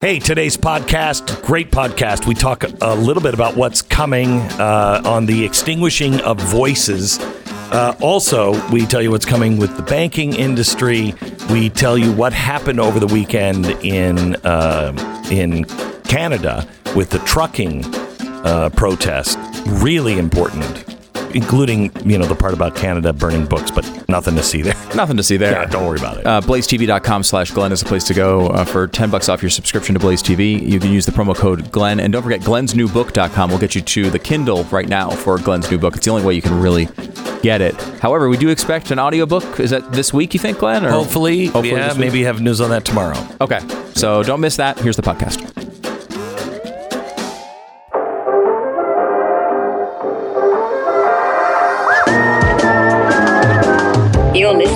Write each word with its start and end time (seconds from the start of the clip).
Hey, 0.00 0.20
today's 0.20 0.56
podcast, 0.56 1.42
great 1.44 1.72
podcast. 1.72 2.24
We 2.24 2.36
talk 2.36 2.62
a 2.62 2.94
little 2.94 3.20
bit 3.20 3.34
about 3.34 3.56
what's 3.56 3.82
coming 3.82 4.38
uh, 4.60 5.02
on 5.04 5.26
the 5.26 5.44
extinguishing 5.44 6.20
of 6.20 6.38
voices. 6.38 7.18
Uh, 7.18 7.96
also, 8.00 8.52
we 8.70 8.86
tell 8.86 9.02
you 9.02 9.10
what's 9.10 9.24
coming 9.24 9.56
with 9.58 9.76
the 9.76 9.82
banking 9.82 10.34
industry. 10.34 11.14
We 11.50 11.68
tell 11.68 11.98
you 11.98 12.12
what 12.12 12.32
happened 12.32 12.78
over 12.78 13.00
the 13.00 13.08
weekend 13.08 13.66
in 13.84 14.36
uh, 14.44 14.92
in 15.32 15.64
Canada 16.04 16.68
with 16.94 17.10
the 17.10 17.18
trucking 17.26 17.84
uh, 18.44 18.70
protest. 18.76 19.36
Really 19.66 20.16
important 20.16 20.97
including 21.34 21.90
you 22.08 22.18
know 22.18 22.26
the 22.26 22.34
part 22.34 22.54
about 22.54 22.74
Canada 22.76 23.12
burning 23.12 23.46
books, 23.46 23.70
but 23.70 23.84
nothing 24.08 24.34
to 24.36 24.42
see 24.42 24.62
there. 24.62 24.74
Nothing 24.94 25.16
to 25.16 25.22
see 25.22 25.36
there. 25.36 25.52
Yeah, 25.52 25.64
don't 25.66 25.86
worry 25.86 25.98
about 25.98 26.18
it. 26.18 26.26
Uh, 26.26 26.40
BlazeTV.com 26.40 27.22
slash 27.22 27.50
Glenn 27.50 27.72
is 27.72 27.80
the 27.80 27.86
place 27.88 28.04
to 28.04 28.14
go 28.14 28.48
uh, 28.48 28.64
for 28.64 28.86
10 28.86 29.10
bucks 29.10 29.28
off 29.28 29.42
your 29.42 29.50
subscription 29.50 29.94
to 29.94 30.00
Blaze 30.00 30.22
TV. 30.22 30.60
You 30.60 30.80
can 30.80 30.92
use 30.92 31.06
the 31.06 31.12
promo 31.12 31.36
code 31.36 31.70
Glenn. 31.70 32.00
And 32.00 32.12
don't 32.12 32.22
forget, 32.22 32.40
glensnewbook.com 32.40 33.50
will 33.50 33.58
get 33.58 33.74
you 33.74 33.80
to 33.82 34.10
the 34.10 34.18
Kindle 34.18 34.64
right 34.64 34.88
now 34.88 35.10
for 35.10 35.38
Glenn's 35.38 35.70
new 35.70 35.78
book. 35.78 35.96
It's 35.96 36.04
the 36.04 36.10
only 36.10 36.24
way 36.24 36.34
you 36.34 36.42
can 36.42 36.58
really 36.60 36.88
get 37.42 37.60
it. 37.60 37.74
However, 38.00 38.28
we 38.28 38.36
do 38.36 38.48
expect 38.48 38.90
an 38.90 38.98
audiobook. 38.98 39.60
Is 39.60 39.70
that 39.70 39.92
this 39.92 40.12
week, 40.12 40.34
you 40.34 40.40
think, 40.40 40.58
Glenn? 40.58 40.84
Or 40.84 40.90
hopefully, 40.90 41.46
hopefully 41.46 41.70
yeah, 41.72 41.94
maybe 41.94 42.24
have 42.24 42.40
news 42.40 42.60
on 42.60 42.70
that 42.70 42.84
tomorrow. 42.84 43.18
Okay. 43.40 43.60
So 43.94 44.22
don't 44.22 44.40
miss 44.40 44.56
that. 44.56 44.78
Here's 44.78 44.96
the 44.96 45.02
podcast. 45.02 45.57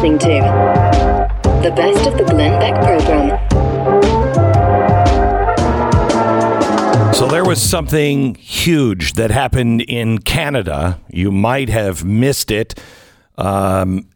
Listening 0.03 0.19
to 0.19 1.63
the 1.63 1.71
best 1.77 2.09
of 2.09 2.19
the 2.19 2.25
Glenn 2.25 2.59
Beck 2.59 2.75
program. 2.83 3.39
So 7.15 7.29
there 7.29 7.45
was 7.45 7.63
something 7.63 8.35
huge 8.35 9.13
that 9.13 9.31
happened 9.31 9.83
in 9.83 10.19
Canada. 10.19 10.99
You 11.09 11.31
might 11.31 11.69
have 11.69 12.05
missed 12.05 12.51
it. 12.51 12.75
Um, 13.39 14.09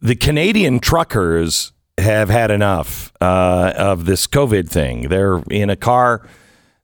the 0.00 0.14
Canadian 0.14 0.78
truckers 0.78 1.72
have 1.98 2.28
had 2.28 2.52
enough 2.52 3.12
uh, 3.20 3.72
of 3.76 4.04
this 4.04 4.28
COVID 4.28 4.68
thing. 4.68 5.08
They're 5.08 5.42
in 5.50 5.68
a 5.68 5.76
car, 5.76 6.28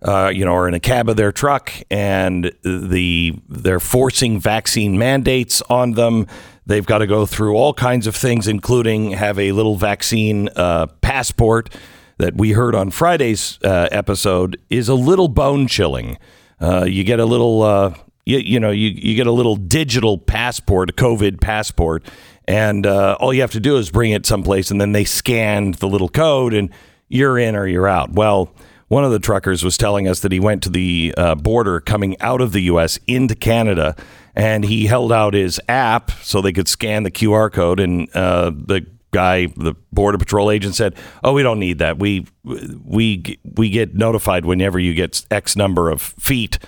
uh, 0.02 0.32
you 0.34 0.44
know, 0.44 0.54
are 0.54 0.66
in 0.66 0.74
a 0.74 0.80
cab 0.80 1.08
of 1.08 1.16
their 1.16 1.32
truck, 1.32 1.72
and 1.90 2.52
the 2.62 3.34
they're 3.48 3.80
forcing 3.80 4.40
vaccine 4.40 4.98
mandates 4.98 5.62
on 5.68 5.92
them. 5.92 6.26
They've 6.66 6.86
got 6.86 6.98
to 6.98 7.06
go 7.06 7.26
through 7.26 7.54
all 7.54 7.74
kinds 7.74 8.06
of 8.06 8.16
things, 8.16 8.48
including 8.48 9.12
have 9.12 9.38
a 9.38 9.52
little 9.52 9.76
vaccine 9.76 10.48
uh, 10.56 10.86
passport 11.00 11.74
that 12.18 12.36
we 12.36 12.52
heard 12.52 12.74
on 12.74 12.90
Friday's 12.90 13.58
uh, 13.64 13.88
episode 13.90 14.60
is 14.70 14.88
a 14.88 14.94
little 14.94 15.28
bone 15.28 15.66
chilling. 15.66 16.18
Uh, 16.60 16.84
you 16.84 17.02
get 17.02 17.18
a 17.18 17.24
little, 17.24 17.62
uh, 17.62 17.94
you, 18.26 18.38
you, 18.38 18.60
know, 18.60 18.70
you, 18.70 18.88
you 18.88 19.14
get 19.16 19.26
a 19.26 19.32
little 19.32 19.56
digital 19.56 20.18
passport, 20.18 20.90
a 20.90 20.92
COVID 20.92 21.40
passport, 21.40 22.04
and 22.46 22.86
all 22.86 23.32
you 23.32 23.40
have 23.40 23.52
to 23.52 23.60
do 23.60 23.76
is 23.76 23.90
bring 23.90 24.12
it 24.12 24.26
someplace, 24.26 24.70
and 24.70 24.80
then 24.80 24.92
they 24.92 25.04
scan 25.04 25.72
the 25.72 25.88
little 25.88 26.08
code, 26.08 26.52
and 26.52 26.70
you're 27.08 27.38
in 27.38 27.56
or 27.56 27.66
you're 27.66 27.88
out. 27.88 28.12
Well, 28.12 28.54
one 28.90 29.04
of 29.04 29.12
the 29.12 29.20
truckers 29.20 29.62
was 29.62 29.78
telling 29.78 30.08
us 30.08 30.18
that 30.18 30.32
he 30.32 30.40
went 30.40 30.64
to 30.64 30.68
the 30.68 31.14
uh, 31.16 31.36
border 31.36 31.78
coming 31.78 32.20
out 32.20 32.40
of 32.40 32.50
the 32.50 32.62
U.S. 32.62 32.98
into 33.06 33.36
Canada 33.36 33.94
and 34.34 34.64
he 34.64 34.86
held 34.86 35.12
out 35.12 35.32
his 35.32 35.60
app 35.68 36.10
so 36.22 36.40
they 36.40 36.52
could 36.52 36.66
scan 36.66 37.04
the 37.04 37.10
QR 37.10 37.52
code. 37.52 37.78
And 37.78 38.08
uh, 38.16 38.50
the 38.50 38.84
guy, 39.12 39.46
the 39.46 39.76
border 39.92 40.18
patrol 40.18 40.50
agent, 40.50 40.74
said, 40.74 40.96
"Oh, 41.22 41.32
we 41.32 41.44
don't 41.44 41.60
need 41.60 41.78
that. 41.78 42.00
We 42.00 42.26
we 42.42 43.38
we 43.44 43.70
get 43.70 43.94
notified 43.94 44.44
whenever 44.44 44.80
you 44.80 44.92
get 44.92 45.24
X 45.30 45.54
number 45.56 45.88
of 45.88 46.02
feet." 46.02 46.58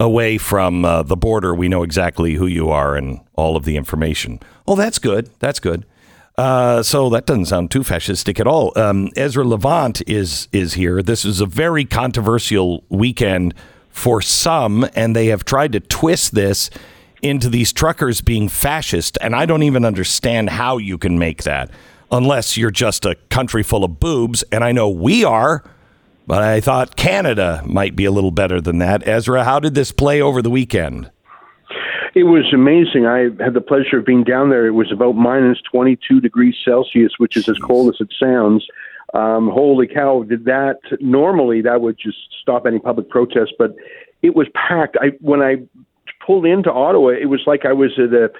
Away 0.00 0.38
from 0.38 0.84
uh, 0.84 1.02
the 1.02 1.16
border, 1.16 1.52
we 1.56 1.66
know 1.66 1.82
exactly 1.82 2.34
who 2.34 2.46
you 2.46 2.70
are 2.70 2.94
and 2.94 3.18
all 3.34 3.56
of 3.56 3.64
the 3.64 3.76
information. 3.76 4.38
Oh, 4.64 4.76
that's 4.76 5.00
good. 5.00 5.28
That's 5.40 5.58
good. 5.58 5.84
Uh, 6.38 6.84
so 6.84 7.10
that 7.10 7.26
doesn't 7.26 7.46
sound 7.46 7.68
too 7.68 7.80
fascistic 7.80 8.38
at 8.38 8.46
all. 8.46 8.72
Um, 8.78 9.10
Ezra 9.16 9.44
Levant 9.44 10.08
is 10.08 10.46
is 10.52 10.74
here. 10.74 11.02
This 11.02 11.24
is 11.24 11.40
a 11.40 11.46
very 11.46 11.84
controversial 11.84 12.84
weekend 12.88 13.54
for 13.90 14.22
some, 14.22 14.88
and 14.94 15.16
they 15.16 15.26
have 15.26 15.44
tried 15.44 15.72
to 15.72 15.80
twist 15.80 16.36
this 16.36 16.70
into 17.22 17.48
these 17.48 17.72
truckers 17.72 18.20
being 18.20 18.48
fascist. 18.48 19.18
And 19.20 19.34
I 19.34 19.46
don't 19.46 19.64
even 19.64 19.84
understand 19.84 20.50
how 20.50 20.78
you 20.78 20.96
can 20.96 21.18
make 21.18 21.42
that 21.42 21.72
unless 22.12 22.56
you're 22.56 22.70
just 22.70 23.04
a 23.04 23.16
country 23.30 23.64
full 23.64 23.82
of 23.82 23.98
boobs. 23.98 24.44
And 24.52 24.62
I 24.62 24.70
know 24.70 24.88
we 24.88 25.24
are, 25.24 25.64
but 26.28 26.44
I 26.44 26.60
thought 26.60 26.94
Canada 26.94 27.64
might 27.66 27.96
be 27.96 28.04
a 28.04 28.12
little 28.12 28.30
better 28.30 28.60
than 28.60 28.78
that. 28.78 29.06
Ezra, 29.08 29.42
how 29.42 29.58
did 29.58 29.74
this 29.74 29.90
play 29.90 30.22
over 30.22 30.40
the 30.40 30.50
weekend? 30.50 31.10
It 32.14 32.24
was 32.24 32.52
amazing. 32.52 33.06
I 33.06 33.30
had 33.42 33.54
the 33.54 33.60
pleasure 33.60 33.98
of 33.98 34.06
being 34.06 34.24
down 34.24 34.50
there. 34.50 34.66
It 34.66 34.72
was 34.72 34.90
about 34.92 35.12
minus 35.12 35.58
22 35.70 36.20
degrees 36.20 36.54
Celsius, 36.64 37.12
which 37.18 37.36
is 37.36 37.48
as 37.48 37.58
cold 37.58 37.94
as 37.94 38.00
it 38.00 38.12
sounds. 38.18 38.66
Um, 39.14 39.48
holy 39.48 39.86
cow! 39.86 40.22
Did 40.22 40.44
that 40.44 40.80
normally 41.00 41.62
that 41.62 41.80
would 41.80 41.98
just 41.98 42.18
stop 42.42 42.66
any 42.66 42.78
public 42.78 43.08
protest, 43.08 43.54
but 43.58 43.74
it 44.22 44.36
was 44.36 44.46
packed. 44.54 44.96
I 45.00 45.08
when 45.20 45.40
I 45.40 45.56
pulled 46.24 46.44
into 46.44 46.70
Ottawa, 46.70 47.08
it 47.10 47.26
was 47.26 47.40
like 47.46 47.64
I 47.64 47.72
was 47.72 47.92
at 47.98 48.12
a 48.12 48.30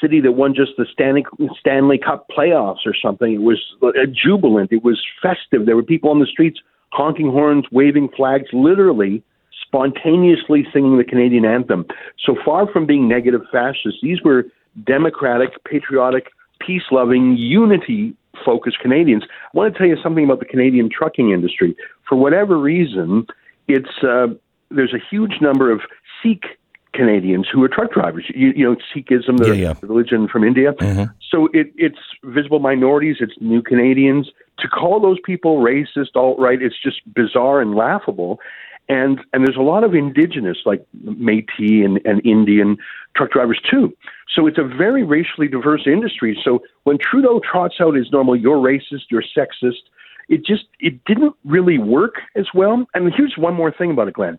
city 0.00 0.20
that 0.20 0.32
won 0.32 0.54
just 0.54 0.72
the 0.76 0.86
Stanley, 0.92 1.24
Stanley 1.58 1.98
Cup 1.98 2.28
playoffs 2.36 2.86
or 2.86 2.94
something. 2.94 3.32
It 3.32 3.42
was 3.42 3.60
uh, 3.82 3.90
jubilant. 4.12 4.70
It 4.72 4.84
was 4.84 5.02
festive. 5.20 5.66
There 5.66 5.76
were 5.76 5.82
people 5.82 6.10
on 6.10 6.20
the 6.20 6.26
streets 6.26 6.60
honking 6.92 7.30
horns, 7.30 7.64
waving 7.72 8.10
flags, 8.16 8.46
literally 8.52 9.22
spontaneously 9.64 10.66
singing 10.72 10.98
the 10.98 11.04
Canadian 11.04 11.44
anthem. 11.44 11.86
So 12.24 12.36
far 12.44 12.70
from 12.70 12.86
being 12.86 13.08
negative 13.08 13.42
fascists, 13.50 14.00
these 14.02 14.22
were 14.22 14.44
democratic, 14.84 15.62
patriotic, 15.64 16.30
peace 16.60 16.82
loving, 16.90 17.36
unity 17.36 18.14
focused 18.44 18.78
Canadians. 18.80 19.24
I 19.24 19.56
want 19.56 19.72
to 19.72 19.78
tell 19.78 19.88
you 19.88 19.96
something 20.02 20.24
about 20.24 20.40
the 20.40 20.44
Canadian 20.44 20.90
trucking 20.90 21.30
industry. 21.30 21.76
For 22.08 22.16
whatever 22.16 22.58
reason, 22.58 23.26
it's 23.68 24.02
uh, 24.02 24.28
there's 24.70 24.94
a 24.94 25.00
huge 25.10 25.40
number 25.40 25.70
of 25.70 25.80
Sikh 26.22 26.44
Canadians 26.92 27.46
who 27.52 27.62
are 27.62 27.68
truck 27.68 27.92
drivers. 27.92 28.24
You, 28.34 28.52
you 28.56 28.64
know, 28.64 28.76
Sikhism, 28.94 29.38
the, 29.38 29.48
yeah, 29.48 29.52
yeah. 29.52 29.74
religion 29.82 30.28
from 30.28 30.44
India. 30.44 30.72
Mm-hmm. 30.72 31.04
So 31.30 31.48
it, 31.52 31.72
it's 31.76 31.98
visible 32.24 32.58
minorities, 32.58 33.16
it's 33.20 33.34
new 33.40 33.62
Canadians. 33.62 34.30
To 34.60 34.68
call 34.68 35.00
those 35.00 35.18
people 35.24 35.58
racist, 35.58 36.14
alt 36.14 36.38
right, 36.38 36.60
it's 36.60 36.76
just 36.82 37.02
bizarre 37.14 37.60
and 37.60 37.74
laughable. 37.74 38.40
And 38.88 39.20
and 39.32 39.46
there's 39.46 39.56
a 39.56 39.62
lot 39.62 39.82
of 39.84 39.94
indigenous, 39.94 40.58
like 40.64 40.84
Métis 41.04 41.84
and, 41.84 42.00
and 42.04 42.24
Indian 42.24 42.76
truck 43.16 43.32
drivers 43.32 43.60
too. 43.68 43.92
So 44.34 44.46
it's 44.46 44.58
a 44.58 44.64
very 44.64 45.02
racially 45.02 45.48
diverse 45.48 45.86
industry. 45.86 46.38
So 46.44 46.60
when 46.84 46.98
Trudeau 46.98 47.40
trots 47.40 47.76
out 47.80 47.94
his 47.94 48.12
normal, 48.12 48.36
you're 48.36 48.58
racist, 48.58 49.10
you're 49.10 49.24
sexist, 49.36 49.82
it 50.28 50.44
just 50.44 50.64
it 50.78 51.04
didn't 51.04 51.34
really 51.44 51.78
work 51.78 52.16
as 52.36 52.46
well. 52.54 52.86
And 52.94 53.12
here's 53.16 53.34
one 53.36 53.54
more 53.54 53.72
thing 53.72 53.90
about 53.90 54.08
it, 54.08 54.14
Glenn 54.14 54.38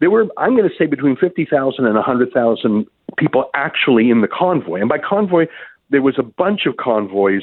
there 0.00 0.10
were, 0.10 0.26
I'm 0.36 0.56
going 0.56 0.68
to 0.68 0.74
say, 0.78 0.86
between 0.86 1.16
50,000 1.16 1.84
and 1.84 1.94
100,000 1.94 2.86
people 3.16 3.50
actually 3.54 4.10
in 4.10 4.20
the 4.20 4.28
convoy. 4.28 4.80
And 4.80 4.88
by 4.88 4.98
convoy, 4.98 5.46
there 5.90 6.02
was 6.02 6.16
a 6.18 6.22
bunch 6.22 6.66
of 6.66 6.76
convoys 6.76 7.42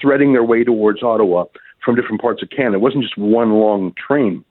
threading 0.00 0.32
their 0.32 0.44
way 0.44 0.64
towards 0.64 1.02
Ottawa 1.02 1.44
from 1.84 1.94
different 1.94 2.20
parts 2.20 2.42
of 2.42 2.50
Canada. 2.50 2.76
It 2.76 2.80
wasn't 2.80 3.04
just 3.04 3.18
one 3.18 3.52
long 3.52 3.94
train. 3.94 4.44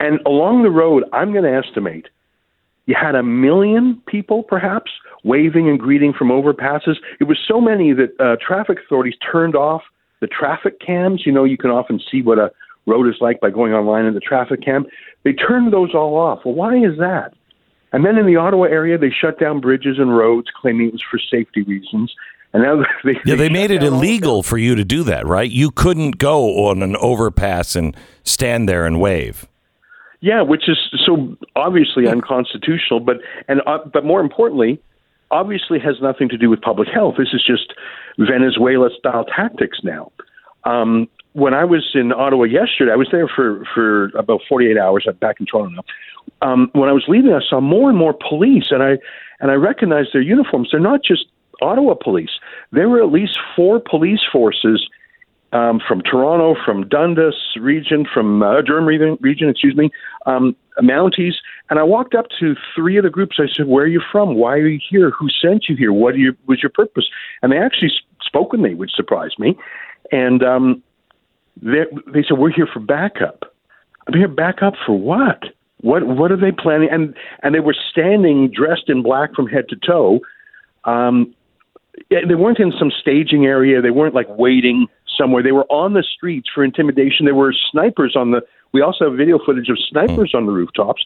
And 0.00 0.20
along 0.26 0.62
the 0.62 0.70
road, 0.70 1.04
I'm 1.12 1.32
going 1.32 1.44
to 1.44 1.54
estimate 1.54 2.08
you 2.88 2.94
had 2.98 3.14
a 3.14 3.22
million 3.22 4.00
people, 4.06 4.42
perhaps, 4.42 4.90
waving 5.22 5.68
and 5.68 5.78
greeting 5.78 6.14
from 6.14 6.28
overpasses. 6.28 6.96
It 7.20 7.24
was 7.24 7.36
so 7.46 7.60
many 7.60 7.92
that 7.92 8.18
uh, 8.18 8.36
traffic 8.40 8.78
authorities 8.82 9.12
turned 9.30 9.54
off 9.54 9.82
the 10.22 10.26
traffic 10.26 10.80
cams. 10.80 11.24
You 11.26 11.32
know, 11.32 11.44
you 11.44 11.58
can 11.58 11.70
often 11.70 12.00
see 12.10 12.22
what 12.22 12.38
a 12.38 12.50
road 12.86 13.06
is 13.06 13.16
like 13.20 13.40
by 13.40 13.50
going 13.50 13.74
online 13.74 14.06
in 14.06 14.14
the 14.14 14.20
traffic 14.20 14.62
cam. 14.64 14.86
They 15.22 15.34
turned 15.34 15.70
those 15.70 15.94
all 15.94 16.16
off. 16.16 16.46
Well, 16.46 16.54
why 16.54 16.76
is 16.76 16.96
that? 16.98 17.34
And 17.92 18.06
then 18.06 18.16
in 18.16 18.24
the 18.24 18.36
Ottawa 18.36 18.64
area, 18.64 18.96
they 18.96 19.10
shut 19.10 19.38
down 19.38 19.60
bridges 19.60 19.98
and 19.98 20.16
roads, 20.16 20.48
claiming 20.58 20.88
it 20.88 20.92
was 20.92 21.04
for 21.10 21.18
safety 21.18 21.64
reasons. 21.64 22.14
And 22.54 22.62
now 22.62 22.76
they, 23.04 23.12
yeah, 23.12 23.20
they, 23.26 23.36
they 23.36 23.48
made 23.50 23.70
it 23.70 23.82
illegal 23.82 24.42
for 24.42 24.56
you 24.56 24.74
to 24.74 24.84
do 24.84 25.02
that, 25.04 25.26
right? 25.26 25.50
You 25.50 25.70
couldn't 25.70 26.16
go 26.16 26.68
on 26.68 26.82
an 26.82 26.96
overpass 26.96 27.76
and 27.76 27.94
stand 28.24 28.66
there 28.66 28.86
and 28.86 28.98
wave. 28.98 29.46
Yeah, 30.20 30.42
which 30.42 30.68
is 30.68 30.78
so 31.06 31.36
obviously 31.54 32.08
unconstitutional, 32.08 33.00
but 33.00 33.18
and 33.46 33.62
uh, 33.66 33.78
but 33.92 34.04
more 34.04 34.20
importantly, 34.20 34.80
obviously 35.30 35.78
has 35.78 36.00
nothing 36.02 36.28
to 36.30 36.36
do 36.36 36.50
with 36.50 36.60
public 36.60 36.88
health. 36.88 37.14
This 37.18 37.28
is 37.32 37.44
just 37.46 37.72
Venezuela 38.18 38.90
style 38.98 39.24
tactics 39.24 39.78
now. 39.84 40.10
Um, 40.64 41.08
when 41.34 41.54
I 41.54 41.64
was 41.64 41.90
in 41.94 42.12
Ottawa 42.12 42.44
yesterday, 42.44 42.92
I 42.92 42.96
was 42.96 43.08
there 43.12 43.28
for 43.28 43.64
for 43.74 44.06
about 44.16 44.40
48 44.48 44.76
hours. 44.76 45.04
I'm 45.08 45.14
back 45.16 45.36
in 45.38 45.46
Toronto 45.46 45.70
now. 45.70 45.84
Um, 46.42 46.70
when 46.72 46.88
I 46.88 46.92
was 46.92 47.04
leaving, 47.06 47.32
I 47.32 47.40
saw 47.48 47.60
more 47.60 47.88
and 47.88 47.98
more 47.98 48.12
police, 48.12 48.66
and 48.70 48.82
I 48.82 48.98
and 49.40 49.52
I 49.52 49.54
recognized 49.54 50.10
their 50.12 50.22
uniforms. 50.22 50.70
They're 50.72 50.80
not 50.80 51.04
just 51.04 51.26
Ottawa 51.62 51.94
police. 51.94 52.30
There 52.72 52.88
were 52.88 53.02
at 53.02 53.12
least 53.12 53.38
four 53.54 53.80
police 53.80 54.20
forces 54.32 54.88
um, 55.52 55.80
from 55.86 56.02
Toronto, 56.02 56.54
from 56.64 56.88
Dundas 56.88 57.34
region, 57.58 58.06
from 58.12 58.42
uh, 58.42 58.60
Durham 58.62 58.86
region, 58.86 59.48
excuse 59.48 59.76
me, 59.76 59.90
um, 60.26 60.54
Mounties. 60.80 61.34
And 61.70 61.78
I 61.78 61.82
walked 61.82 62.14
up 62.14 62.26
to 62.38 62.54
three 62.74 62.96
of 62.98 63.04
the 63.04 63.10
groups. 63.10 63.36
I 63.38 63.46
said, 63.52 63.66
"Where 63.66 63.84
are 63.84 63.88
you 63.88 64.02
from? 64.12 64.34
Why 64.34 64.52
are 64.52 64.66
you 64.66 64.80
here? 64.90 65.10
Who 65.10 65.28
sent 65.28 65.68
you 65.68 65.76
here? 65.76 65.92
What 65.92 66.16
you, 66.16 66.36
was 66.46 66.62
your 66.62 66.70
purpose?" 66.70 67.08
And 67.42 67.50
they 67.50 67.58
actually 67.58 67.92
spoke 68.22 68.52
with 68.52 68.60
me, 68.60 68.74
which 68.74 68.92
surprised 68.94 69.38
me. 69.38 69.56
And 70.12 70.42
um, 70.42 70.82
they, 71.60 71.84
they 72.06 72.22
said, 72.22 72.38
"We're 72.38 72.52
here 72.52 72.68
for 72.72 72.80
backup." 72.80 73.44
I'm 74.06 74.14
here 74.14 74.28
backup 74.28 74.74
for 74.86 74.98
what? 74.98 75.42
What 75.80 76.06
what 76.06 76.32
are 76.32 76.36
they 76.36 76.52
planning? 76.52 76.88
And 76.90 77.14
and 77.42 77.54
they 77.54 77.60
were 77.60 77.76
standing 77.90 78.50
dressed 78.50 78.88
in 78.88 79.02
black 79.02 79.34
from 79.34 79.46
head 79.46 79.68
to 79.68 79.76
toe. 79.76 80.20
Um, 80.84 81.34
they 82.10 82.34
weren't 82.34 82.58
in 82.58 82.72
some 82.78 82.90
staging 82.90 83.46
area. 83.46 83.82
They 83.82 83.90
weren't 83.90 84.14
like 84.14 84.28
waiting 84.28 84.86
somewhere. 85.18 85.42
They 85.42 85.52
were 85.52 85.66
on 85.66 85.92
the 85.92 86.02
streets 86.02 86.48
for 86.54 86.64
intimidation. 86.64 87.26
There 87.26 87.34
were 87.34 87.54
snipers 87.70 88.14
on 88.16 88.30
the. 88.30 88.42
We 88.72 88.82
also 88.82 89.08
have 89.08 89.16
video 89.16 89.38
footage 89.44 89.68
of 89.68 89.78
snipers 89.90 90.32
on 90.34 90.46
the 90.46 90.52
rooftops. 90.52 91.04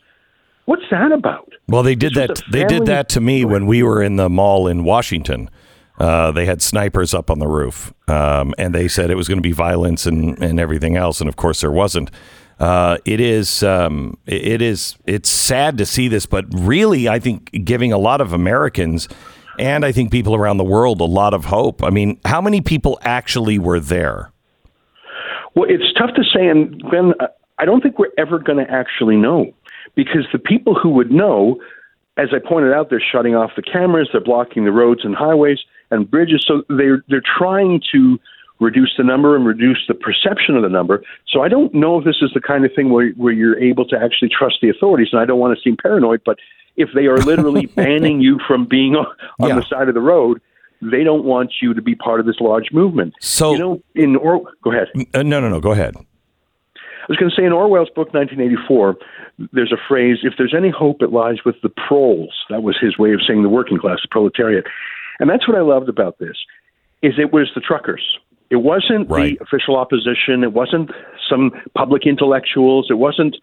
What's 0.67 0.83
that 0.91 1.11
about? 1.13 1.53
Well, 1.69 1.83
they 1.83 1.95
did 1.95 2.15
that. 2.15 2.41
They 2.51 2.65
did 2.65 2.87
that 2.87 3.09
to 3.11 3.21
me 3.21 3.45
when 3.45 3.67
we 3.67 3.83
were 3.83 4.03
in 4.03 4.17
the 4.17 4.29
mall 4.29 4.69
in 4.69 4.85
Washington. 4.85 5.51
Uh, 5.99 6.33
they 6.33 6.47
had 6.47 6.63
snipers 6.63 7.15
up 7.15 7.31
on 7.31 7.39
the 7.39 7.47
roof, 7.47 7.93
um, 8.09 8.55
and 8.59 8.75
they 8.75 8.89
said 8.89 9.11
it 9.11 9.15
was 9.15 9.29
going 9.29 9.39
to 9.39 9.43
be 9.43 9.53
violence 9.53 10.07
and, 10.07 10.43
and 10.43 10.59
everything 10.59 10.97
else. 10.97 11.21
And 11.21 11.29
of 11.29 11.37
course, 11.37 11.61
there 11.61 11.71
wasn't. 11.71 12.11
Uh, 12.59 12.99
it 13.05 13.21
is 13.21 13.63
um, 13.63 14.17
it 14.27 14.63
is 14.63 14.97
it's 15.05 15.29
sad 15.29 15.79
to 15.79 15.87
see 15.87 16.09
this, 16.09 16.27
but 16.27 16.45
really, 16.53 17.09
I 17.09 17.19
think 17.19 17.51
giving 17.65 17.93
a 17.93 17.99
lot 17.99 18.21
of 18.21 18.33
Americans 18.33 19.09
and 19.59 19.85
I 19.85 19.93
think 19.93 20.11
people 20.11 20.35
around 20.35 20.57
the 20.57 20.65
world 20.65 21.01
a 21.01 21.05
lot 21.05 21.35
of 21.35 21.45
hope. 21.45 21.83
I 21.83 21.91
mean, 21.91 22.21
how 22.25 22.41
many 22.41 22.61
people 22.61 22.99
actually 23.03 23.59
were 23.59 23.81
there? 23.81 24.31
Well, 25.55 25.69
it's 25.69 25.93
tough 25.99 26.15
to 26.17 26.25
say, 26.25 26.47
and 26.47 26.81
Glenn, 26.83 27.13
uh, 27.21 27.27
I 27.59 27.65
don't 27.65 27.83
think 27.83 27.99
we're 27.99 28.13
ever 28.19 28.39
going 28.39 28.65
to 28.65 28.71
actually 28.71 29.17
know 29.17 29.53
because 29.95 30.27
the 30.33 30.39
people 30.39 30.75
who 30.75 30.89
would 30.91 31.11
know, 31.11 31.61
as 32.17 32.29
I 32.33 32.39
pointed 32.47 32.73
out, 32.73 32.89
they're 32.91 33.03
shutting 33.13 33.35
off 33.35 33.51
the 33.57 33.63
cameras, 33.63 34.09
they're 34.13 34.23
blocking 34.23 34.65
the 34.65 34.73
roads 34.73 35.05
and 35.05 35.15
highways 35.15 35.59
and 35.91 36.11
bridges, 36.11 36.45
so 36.47 36.63
they're 36.69 37.05
they're 37.09 37.23
trying 37.39 37.83
to 37.93 38.19
reduce 38.63 38.95
the 38.97 39.05
number 39.05 39.37
and 39.37 39.45
reduce 39.45 39.85
the 39.89 39.95
perception 39.95 40.57
of 40.57 40.63
the 40.63 40.69
number. 40.69 41.03
So 41.29 41.43
I 41.43 41.49
don't 41.49 41.75
know 41.75 41.99
if 41.99 42.05
this 42.05 42.17
is 42.23 42.31
the 42.35 42.41
kind 42.41 42.65
of 42.65 42.73
thing 42.75 42.91
where, 42.91 43.11
where 43.11 43.33
you're 43.33 43.59
able 43.59 43.87
to 43.89 43.97
actually 43.97 44.29
trust 44.29 44.57
the 44.63 44.69
authorities, 44.69 45.09
and 45.13 45.21
I 45.21 45.25
don't 45.25 45.39
want 45.39 45.57
to 45.57 45.63
seem 45.63 45.77
paranoid, 45.77 46.23
but 46.25 46.39
if 46.77 46.91
they 46.95 47.07
are 47.07 47.19
literally 47.19 47.67
banning 47.77 48.21
you 48.21 48.39
from 48.47 48.67
being 48.67 48.95
on, 48.97 49.07
on 49.41 49.49
yeah. 49.51 49.55
the 49.57 49.63
side 49.63 49.89
of 49.89 49.95
the 49.95 50.01
road, 50.01 50.41
they 50.81 51.05
don't 51.05 51.25
want 51.25 51.55
you 51.61 51.75
to 51.75 51.83
be 51.83 51.95
part 51.95 52.21
of 52.21 52.27
this 52.27 52.41
large 52.41 52.73
movement. 52.73 53.15
So, 53.21 53.53
you 53.53 53.59
know, 53.59 53.83
in 53.95 54.17
or 54.17 54.43
go 54.63 54.73
ahead. 54.73 54.89
Uh, 55.15 55.23
no, 55.23 55.41
no, 55.41 55.49
no. 55.49 55.61
Go 55.61 55.73
ahead. 55.73 55.95
I 55.97 57.07
was 57.09 57.17
going 57.19 57.31
to 57.31 57.37
say 57.37 57.45
in 57.45 57.53
Orwell's 57.53 57.89
book 57.91 58.15
1984, 58.15 58.97
there's 59.53 59.73
a 59.73 59.77
phrase: 59.89 60.19
"If 60.23 60.35
there's 60.39 60.55
any 60.57 60.71
hope, 60.71 61.03
it 61.03 61.13
lies 61.13 61.45
with 61.45 61.57
the 61.63 61.69
proles." 61.69 62.35
That 62.51 62.63
was 62.63 62.77
his 62.81 62.99
way 62.99 63.13
of 63.13 63.21
saying 63.27 63.43
the 63.43 63.49
working 63.49 63.79
class, 63.79 63.99
the 64.03 64.09
proletariat, 64.11 64.65
and 65.21 65.31
that's 65.31 65.47
what 65.47 65.57
I 65.57 65.61
loved 65.61 65.89
about 65.89 66.19
this. 66.19 66.37
Is 67.03 67.15
it 67.19 67.33
was 67.33 67.51
the 67.55 67.61
truckers. 67.61 68.19
It 68.53 68.61
wasn't 68.63 69.09
right. 69.09 69.39
the 69.39 69.45
official 69.45 69.77
opposition. 69.77 70.45
It 70.45 70.53
wasn't 70.53 70.91
some 71.29 71.51
public 71.75 72.07
intellectuals. 72.07 72.89
It 72.91 72.99
wasn't 72.99 73.37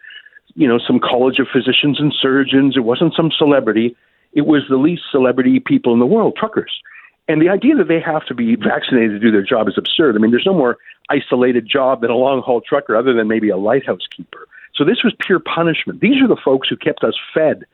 you 0.56 0.68
know, 0.68 0.80
some 0.86 1.00
college 1.00 1.40
of 1.40 1.48
physicians 1.52 2.00
and 2.00 2.14
surgeons. 2.14 2.76
It 2.76 2.82
wasn't 2.82 3.14
some 3.16 3.32
celebrity. 3.32 3.96
It 4.34 4.46
was 4.46 4.64
the 4.70 4.78
least 4.78 5.04
celebrity 5.12 5.60
people 5.60 5.94
in 5.94 6.00
the 6.00 6.06
world, 6.06 6.36
truckers. 6.38 6.82
And 7.28 7.42
the 7.42 7.50
idea 7.50 7.76
that 7.76 7.88
they 7.88 8.00
have 8.00 8.26
to 8.26 8.34
be 8.34 8.56
vaccinated 8.56 9.12
to 9.12 9.20
do 9.20 9.32
their 9.32 9.44
job 9.44 9.68
is 9.68 9.78
absurd. 9.78 10.16
I 10.16 10.20
mean, 10.20 10.32
there's 10.32 10.46
no 10.46 10.54
more 10.54 10.78
isolated 11.10 11.68
job 11.68 12.02
than 12.02 12.10
a 12.10 12.16
long 12.16 12.42
haul 12.42 12.62
trucker 12.62 12.96
other 12.96 13.14
than 13.14 13.28
maybe 13.28 13.50
a 13.50 13.58
lighthouse 13.58 14.08
keeper. 14.16 14.48
So 14.76 14.84
this 14.84 15.04
was 15.04 15.14
pure 15.20 15.40
punishment. 15.40 16.02
These 16.02 16.22
are 16.22 16.28
the 16.28 16.40
folks 16.44 16.68
who 16.70 16.78
kept 16.78 17.04
us 17.04 17.16
fed 17.34 17.66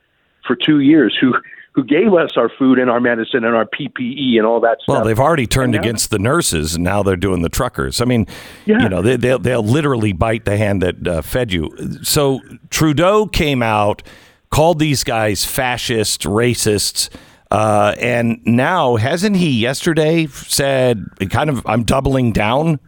for 0.46 0.56
two 0.56 0.80
years, 0.80 1.16
who 1.20 1.34
who 1.76 1.84
gave 1.84 2.14
us 2.14 2.32
our 2.36 2.50
food 2.58 2.78
and 2.78 2.90
our 2.90 3.00
medicine 3.00 3.44
and 3.44 3.54
our 3.54 3.66
PPE 3.66 4.38
and 4.38 4.46
all 4.46 4.60
that 4.60 4.78
stuff. 4.82 4.94
Well, 4.94 5.04
they've 5.04 5.20
already 5.20 5.46
turned 5.46 5.72
now, 5.72 5.80
against 5.80 6.08
the 6.08 6.18
nurses, 6.18 6.74
and 6.74 6.82
now 6.82 7.02
they're 7.02 7.16
doing 7.16 7.42
the 7.42 7.50
truckers. 7.50 8.00
I 8.00 8.06
mean, 8.06 8.26
yeah. 8.64 8.82
you 8.82 8.88
know, 8.88 9.02
they, 9.02 9.16
they'll, 9.16 9.38
they'll 9.38 9.62
literally 9.62 10.14
bite 10.14 10.46
the 10.46 10.56
hand 10.56 10.80
that 10.80 11.06
uh, 11.06 11.20
fed 11.20 11.52
you. 11.52 11.70
So 12.02 12.40
Trudeau 12.70 13.26
came 13.26 13.62
out, 13.62 14.02
called 14.48 14.78
these 14.78 15.04
guys 15.04 15.44
fascist, 15.44 16.22
racists. 16.22 17.10
Uh, 17.50 17.94
and 18.00 18.40
now, 18.46 18.96
hasn't 18.96 19.36
he 19.36 19.60
yesterday 19.60 20.26
said, 20.28 21.04
kind 21.28 21.50
of, 21.50 21.64
I'm 21.66 21.84
doubling 21.84 22.32
down 22.32 22.80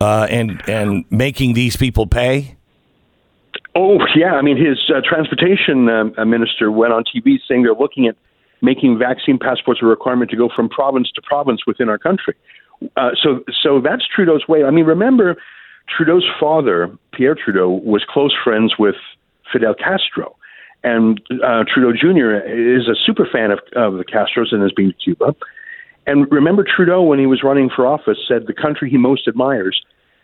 uh, 0.00 0.26
and 0.30 0.62
and 0.68 1.04
making 1.10 1.54
these 1.54 1.76
people 1.76 2.06
pay? 2.06 2.56
Oh 3.74 3.98
yeah, 4.16 4.34
I 4.34 4.42
mean 4.42 4.56
his 4.56 4.90
uh, 4.90 5.00
transportation 5.04 5.88
uh, 5.88 6.24
minister 6.24 6.70
went 6.70 6.92
on 6.92 7.04
TV 7.04 7.38
saying 7.46 7.62
they're 7.62 7.74
looking 7.74 8.06
at 8.06 8.16
making 8.62 8.98
vaccine 8.98 9.38
passports 9.38 9.80
a 9.82 9.86
requirement 9.86 10.30
to 10.30 10.36
go 10.36 10.48
from 10.54 10.68
province 10.68 11.10
to 11.14 11.22
province 11.22 11.62
within 11.66 11.88
our 11.88 11.98
country. 11.98 12.34
Uh, 12.96 13.10
so 13.22 13.44
so 13.62 13.80
that's 13.80 14.06
Trudeau's 14.06 14.48
way. 14.48 14.64
I 14.64 14.70
mean, 14.70 14.86
remember 14.86 15.36
Trudeau's 15.88 16.26
father, 16.38 16.90
Pierre 17.12 17.36
Trudeau, 17.36 17.68
was 17.68 18.04
close 18.08 18.34
friends 18.42 18.74
with 18.78 18.96
Fidel 19.52 19.74
Castro, 19.74 20.36
and 20.82 21.20
uh, 21.44 21.64
Trudeau 21.72 21.92
Jr. 21.92 22.46
is 22.46 22.88
a 22.88 22.94
super 22.94 23.26
fan 23.30 23.50
of, 23.50 23.60
of 23.76 23.98
the 23.98 24.04
Castros 24.04 24.52
and 24.52 24.62
has 24.62 24.72
been 24.72 24.88
to 24.88 24.94
Cuba. 24.94 25.34
And 26.06 26.30
remember, 26.32 26.64
Trudeau, 26.64 27.02
when 27.02 27.18
he 27.18 27.26
was 27.26 27.42
running 27.42 27.70
for 27.74 27.86
office, 27.86 28.18
said 28.26 28.46
the 28.46 28.54
country 28.54 28.90
he 28.90 28.96
most 28.96 29.28
admires 29.28 29.80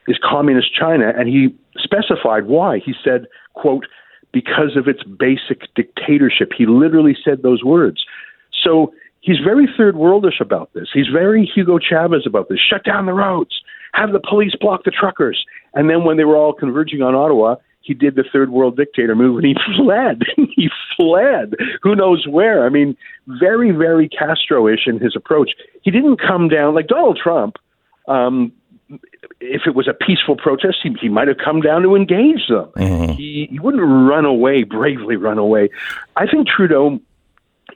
is 0.08 0.18
communist 0.22 0.74
China, 0.74 1.12
and 1.16 1.28
he 1.28 1.54
specified 1.78 2.46
why. 2.46 2.78
He 2.84 2.94
said, 3.04 3.26
quote, 3.54 3.86
because 4.32 4.76
of 4.76 4.86
its 4.86 5.02
basic 5.02 5.62
dictatorship. 5.74 6.52
He 6.56 6.66
literally 6.66 7.16
said 7.24 7.42
those 7.42 7.64
words. 7.64 8.04
So 8.52 8.92
he's 9.20 9.38
very 9.38 9.66
third 9.78 9.94
worldish 9.94 10.40
about 10.40 10.70
this. 10.74 10.88
He's 10.92 11.06
very 11.06 11.50
Hugo 11.52 11.78
Chavez 11.78 12.26
about 12.26 12.48
this. 12.48 12.58
Shut 12.58 12.84
down 12.84 13.06
the 13.06 13.14
roads, 13.14 13.62
have 13.94 14.12
the 14.12 14.20
police 14.20 14.54
block 14.60 14.84
the 14.84 14.90
truckers. 14.90 15.44
And 15.74 15.88
then 15.88 16.04
when 16.04 16.16
they 16.16 16.24
were 16.24 16.36
all 16.36 16.52
converging 16.52 17.02
on 17.02 17.14
Ottawa, 17.14 17.56
he 17.80 17.94
did 17.94 18.16
the 18.16 18.24
third 18.30 18.50
world 18.50 18.76
dictator 18.76 19.14
move 19.14 19.38
and 19.38 19.46
he 19.46 19.54
fled. 19.76 20.22
he 20.54 20.68
fled. 20.96 21.54
Who 21.82 21.94
knows 21.94 22.26
where? 22.28 22.66
I 22.66 22.68
mean, 22.68 22.96
very, 23.40 23.70
very 23.70 24.08
Castro 24.08 24.68
ish 24.68 24.86
in 24.86 24.98
his 24.98 25.14
approach. 25.16 25.52
He 25.82 25.90
didn't 25.90 26.20
come 26.20 26.48
down 26.48 26.74
like 26.74 26.88
Donald 26.88 27.18
Trump. 27.22 27.56
Um, 28.08 28.52
if 29.40 29.62
it 29.66 29.74
was 29.74 29.88
a 29.88 29.92
peaceful 29.92 30.36
protest, 30.36 30.78
he, 30.82 30.94
he 31.00 31.08
might 31.08 31.28
have 31.28 31.38
come 31.38 31.60
down 31.60 31.82
to 31.82 31.94
engage 31.94 32.48
them. 32.48 32.70
Mm-hmm. 32.76 33.12
He, 33.12 33.48
he 33.50 33.58
wouldn't 33.58 33.82
run 33.82 34.24
away, 34.24 34.62
bravely 34.62 35.16
run 35.16 35.38
away. 35.38 35.70
I 36.16 36.26
think 36.26 36.48
Trudeau 36.48 37.00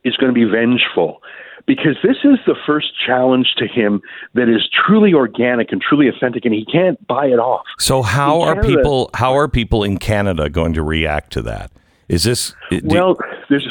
is 0.04 0.16
going 0.16 0.32
to 0.32 0.34
be 0.34 0.44
vengeful 0.44 1.22
because 1.66 1.96
this 2.02 2.16
is 2.24 2.38
the 2.46 2.56
first 2.66 2.88
challenge 3.06 3.54
to 3.58 3.66
him 3.66 4.00
that 4.34 4.48
is 4.48 4.68
truly 4.86 5.12
organic 5.12 5.72
and 5.72 5.80
truly 5.80 6.08
authentic, 6.08 6.44
and 6.44 6.54
he 6.54 6.64
can't 6.64 7.04
buy 7.06 7.26
it 7.26 7.38
off. 7.38 7.66
So, 7.78 8.02
how 8.02 8.40
are 8.40 8.60
people? 8.62 9.10
How 9.14 9.36
are 9.36 9.48
people 9.48 9.84
in 9.84 9.98
Canada 9.98 10.48
going 10.48 10.72
to 10.74 10.82
react 10.82 11.32
to 11.34 11.42
that? 11.42 11.70
Is 12.08 12.24
this 12.24 12.54
well? 12.82 13.16
There's 13.48 13.68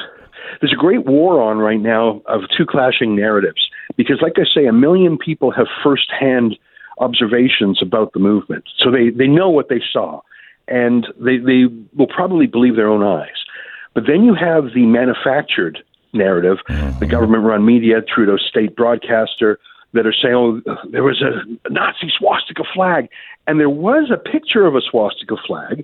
there's 0.61 0.73
a 0.73 0.77
great 0.77 1.05
war 1.05 1.41
on 1.41 1.57
right 1.57 1.79
now 1.79 2.21
of 2.25 2.41
two 2.55 2.65
clashing 2.65 3.15
narratives 3.15 3.69
because, 3.97 4.21
like 4.21 4.33
I 4.37 4.45
say, 4.53 4.65
a 4.65 4.73
million 4.73 5.17
people 5.17 5.51
have 5.51 5.67
firsthand 5.83 6.57
observations 6.99 7.79
about 7.81 8.13
the 8.13 8.19
movement. 8.19 8.65
So 8.77 8.91
they, 8.91 9.09
they 9.09 9.27
know 9.27 9.49
what 9.49 9.69
they 9.69 9.81
saw, 9.91 10.21
and 10.67 11.07
they, 11.19 11.37
they 11.37 11.65
will 11.95 12.07
probably 12.07 12.47
believe 12.47 12.75
their 12.75 12.89
own 12.89 13.03
eyes. 13.03 13.45
But 13.93 14.03
then 14.07 14.23
you 14.23 14.35
have 14.35 14.73
the 14.73 14.85
manufactured 14.85 15.79
narrative, 16.13 16.57
mm-hmm. 16.69 16.99
the 16.99 17.05
government 17.05 17.43
run 17.43 17.65
media, 17.65 18.01
Trudeau's 18.01 18.45
state 18.47 18.75
broadcaster, 18.75 19.59
that 19.93 20.05
are 20.05 20.13
saying, 20.13 20.35
oh, 20.35 20.61
there 20.91 21.03
was 21.03 21.21
a 21.21 21.71
Nazi 21.71 22.11
swastika 22.17 22.63
flag. 22.73 23.09
And 23.47 23.59
there 23.59 23.69
was 23.69 24.11
a 24.13 24.17
picture 24.17 24.67
of 24.67 24.75
a 24.75 24.81
swastika 24.81 25.35
flag 25.47 25.83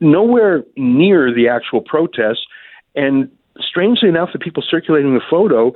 nowhere 0.00 0.64
near 0.76 1.34
the 1.34 1.48
actual 1.48 1.82
protest. 1.82 2.40
And 2.94 3.30
strangely 3.60 4.08
enough, 4.08 4.30
the 4.32 4.38
people 4.38 4.62
circulating 4.68 5.14
the 5.14 5.22
photo 5.28 5.72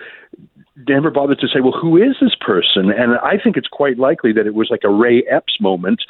never 0.88 1.10
bothered 1.10 1.38
to 1.40 1.48
say, 1.48 1.60
well, 1.60 1.72
who 1.72 1.96
is 1.96 2.16
this 2.20 2.34
person? 2.40 2.90
And 2.90 3.16
I 3.18 3.38
think 3.42 3.56
it's 3.56 3.68
quite 3.68 3.98
likely 3.98 4.32
that 4.32 4.46
it 4.46 4.54
was 4.54 4.68
like 4.70 4.84
a 4.84 4.90
Ray 4.90 5.22
Epps 5.30 5.60
moment 5.60 6.02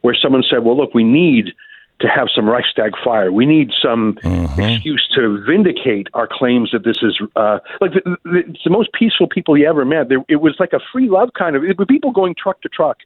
where 0.00 0.14
someone 0.14 0.42
said, 0.48 0.64
well, 0.64 0.76
look, 0.76 0.94
we 0.94 1.04
need 1.04 1.52
to 2.00 2.08
have 2.08 2.28
some 2.34 2.46
Reichstag 2.46 2.92
fire. 3.02 3.32
We 3.32 3.46
need 3.46 3.70
some 3.82 4.18
mm-hmm. 4.22 4.60
excuse 4.60 5.08
to 5.14 5.42
vindicate 5.46 6.08
our 6.12 6.28
claims 6.30 6.70
that 6.72 6.84
this 6.84 6.98
is 7.02 7.18
uh, 7.36 7.58
like 7.80 7.92
the, 7.92 8.16
the, 8.24 8.38
it's 8.48 8.64
the 8.64 8.70
most 8.70 8.92
peaceful 8.92 9.26
people 9.26 9.56
you 9.56 9.66
ever 9.66 9.84
met. 9.84 10.08
There, 10.08 10.18
it 10.28 10.36
was 10.36 10.56
like 10.58 10.74
a 10.74 10.80
free 10.92 11.08
love 11.08 11.30
kind 11.38 11.56
of. 11.56 11.64
It 11.64 11.78
were 11.78 11.86
people 11.86 12.12
going 12.12 12.34
truck 12.36 12.60
to 12.62 12.68
truck, 12.68 12.98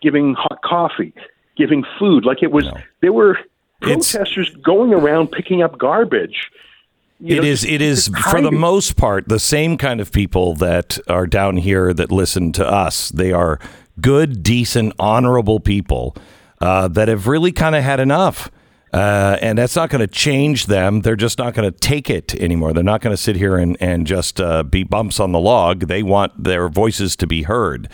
giving 0.00 0.34
hot 0.34 0.62
coffee, 0.62 1.12
giving 1.56 1.84
food. 1.98 2.24
Like 2.24 2.42
it 2.42 2.52
was, 2.52 2.66
no. 2.66 2.78
there 3.02 3.12
were 3.12 3.38
protesters 3.80 4.48
it's, 4.48 4.56
going 4.58 4.92
around 4.92 5.32
picking 5.32 5.62
up 5.62 5.76
garbage 5.76 6.50
it 7.24 7.36
know, 7.36 7.42
is. 7.42 7.64
It 7.64 7.80
is 7.80 8.08
for 8.30 8.40
the 8.40 8.52
most 8.52 8.96
part 8.96 9.28
the 9.28 9.38
same 9.38 9.78
kind 9.78 10.00
of 10.00 10.12
people 10.12 10.54
that 10.56 10.98
are 11.08 11.26
down 11.26 11.56
here 11.56 11.94
that 11.94 12.12
listen 12.12 12.52
to 12.52 12.66
us. 12.66 13.08
They 13.10 13.32
are 13.32 13.58
good, 14.00 14.42
decent, 14.42 14.92
honorable 14.98 15.60
people 15.60 16.16
uh, 16.60 16.88
that 16.88 17.08
have 17.08 17.26
really 17.26 17.52
kind 17.52 17.74
of 17.74 17.82
had 17.82 18.00
enough. 18.00 18.50
Uh, 18.92 19.36
and 19.42 19.58
that's 19.58 19.76
not 19.76 19.90
going 19.90 20.00
to 20.00 20.06
change 20.06 20.66
them. 20.66 21.00
They're 21.00 21.16
just 21.16 21.38
not 21.38 21.54
going 21.54 21.70
to 21.70 21.78
take 21.78 22.08
it 22.08 22.34
anymore. 22.36 22.72
They're 22.72 22.84
not 22.84 23.00
going 23.00 23.14
to 23.14 23.22
sit 23.22 23.36
here 23.36 23.58
and, 23.58 23.76
and 23.80 24.06
just 24.06 24.40
uh, 24.40 24.62
be 24.62 24.84
bumps 24.84 25.20
on 25.20 25.32
the 25.32 25.40
log. 25.40 25.88
They 25.88 26.02
want 26.02 26.44
their 26.44 26.68
voices 26.68 27.16
to 27.16 27.26
be 27.26 27.42
heard. 27.42 27.90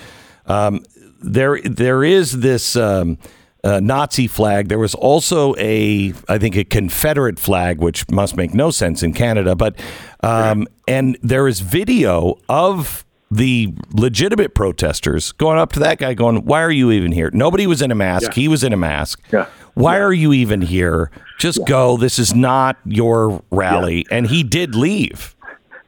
Um, 0.46 0.84
there, 1.20 1.60
there 1.62 2.04
is 2.04 2.40
this 2.40 2.76
um, 2.76 3.18
uh, 3.64 3.80
Nazi 3.80 4.26
flag. 4.26 4.68
There 4.68 4.78
was 4.78 4.94
also 4.94 5.54
a, 5.56 6.12
I 6.28 6.38
think, 6.38 6.56
a 6.56 6.64
Confederate 6.64 7.38
flag, 7.38 7.78
which 7.78 8.08
must 8.10 8.36
make 8.36 8.54
no 8.54 8.70
sense 8.70 9.02
in 9.02 9.12
Canada. 9.12 9.54
But 9.54 9.78
um, 10.20 10.66
and 10.88 11.18
there 11.22 11.46
is 11.48 11.60
video 11.60 12.38
of 12.48 13.04
the 13.30 13.72
legitimate 13.92 14.54
protesters 14.54 15.32
going 15.32 15.58
up 15.58 15.72
to 15.72 15.80
that 15.80 15.98
guy, 15.98 16.14
going, 16.14 16.44
"Why 16.44 16.62
are 16.62 16.70
you 16.70 16.90
even 16.90 17.12
here?" 17.12 17.30
Nobody 17.32 17.66
was 17.66 17.82
in 17.82 17.90
a 17.90 17.94
mask. 17.94 18.28
Yeah. 18.28 18.42
He 18.42 18.48
was 18.48 18.64
in 18.64 18.72
a 18.72 18.76
mask. 18.76 19.20
Yeah. 19.32 19.46
Why 19.74 19.98
are 19.98 20.12
you 20.12 20.32
even 20.32 20.60
here? 20.60 21.10
Just 21.38 21.64
go. 21.66 21.96
This 21.96 22.18
is 22.18 22.34
not 22.34 22.76
your 22.84 23.42
rally. 23.50 24.06
And 24.10 24.26
he 24.26 24.42
did 24.42 24.74
leave. 24.74 25.34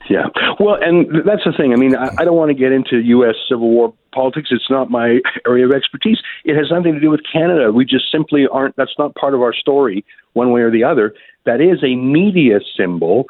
Yeah. 0.09 0.27
Well, 0.59 0.79
and 0.81 1.07
that's 1.27 1.45
the 1.45 1.53
thing. 1.57 1.73
I 1.73 1.77
mean, 1.77 1.95
I, 1.97 2.09
I 2.19 2.25
don't 2.25 2.37
want 2.37 2.51
to 2.51 2.55
get 2.55 2.73
into 2.73 2.99
U.S. 2.99 3.35
Civil 3.49 3.69
War 3.71 3.95
politics. 4.15 4.49
It's 4.53 4.71
not 4.71 4.91
my 4.91 5.21
area 5.47 5.67
of 5.67 5.73
expertise. 5.73 6.19
It 6.45 6.57
has 6.57 6.71
nothing 6.71 6.95
to 6.95 7.01
do 7.01 7.11
with 7.11 7.21
Canada. 7.31 7.73
We 7.73 7.85
just 7.85 8.11
simply 8.11 8.47
aren't, 8.51 8.77
that's 8.77 8.95
not 8.99 9.15
part 9.15 9.35
of 9.35 9.43
our 9.43 9.53
story, 9.53 10.05
one 10.33 10.51
way 10.53 10.61
or 10.61 10.71
the 10.71 10.85
other. 10.85 11.15
That 11.45 11.61
is 11.61 11.83
a 11.83 11.97
media 11.97 12.61
symbol. 12.77 13.27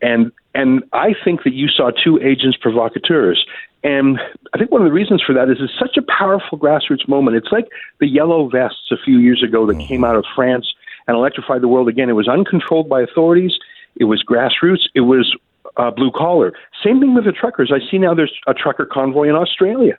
And, 0.00 0.32
and 0.54 0.84
I 0.92 1.14
think 1.24 1.42
that 1.44 1.54
you 1.54 1.68
saw 1.68 1.90
two 1.90 2.20
agents 2.22 2.56
provocateurs. 2.60 3.44
And 3.84 4.18
I 4.54 4.58
think 4.58 4.70
one 4.70 4.80
of 4.80 4.86
the 4.86 4.92
reasons 4.92 5.22
for 5.22 5.34
that 5.34 5.48
is 5.50 5.58
it's 5.60 5.72
such 5.78 5.96
a 5.96 6.02
powerful 6.02 6.58
grassroots 6.58 7.08
moment. 7.08 7.36
It's 7.36 7.52
like 7.52 7.68
the 8.00 8.08
yellow 8.08 8.48
vests 8.48 8.90
a 8.90 8.96
few 9.04 9.18
years 9.18 9.42
ago 9.42 9.66
that 9.66 9.78
came 9.78 10.04
out 10.04 10.16
of 10.16 10.24
France 10.34 10.66
and 11.06 11.16
electrified 11.16 11.62
the 11.62 11.68
world 11.68 11.88
again. 11.88 12.08
It 12.08 12.14
was 12.14 12.28
uncontrolled 12.28 12.88
by 12.88 13.02
authorities. 13.02 13.52
It 13.96 14.04
was 14.04 14.22
grassroots. 14.22 14.82
It 14.94 15.02
was 15.02 15.36
uh, 15.76 15.90
blue 15.90 16.10
collar. 16.10 16.52
Same 16.84 17.00
thing 17.00 17.14
with 17.14 17.24
the 17.24 17.32
truckers. 17.32 17.72
I 17.72 17.78
see 17.90 17.98
now 17.98 18.14
there's 18.14 18.34
a 18.46 18.54
trucker 18.54 18.86
convoy 18.86 19.28
in 19.28 19.34
Australia. 19.34 19.96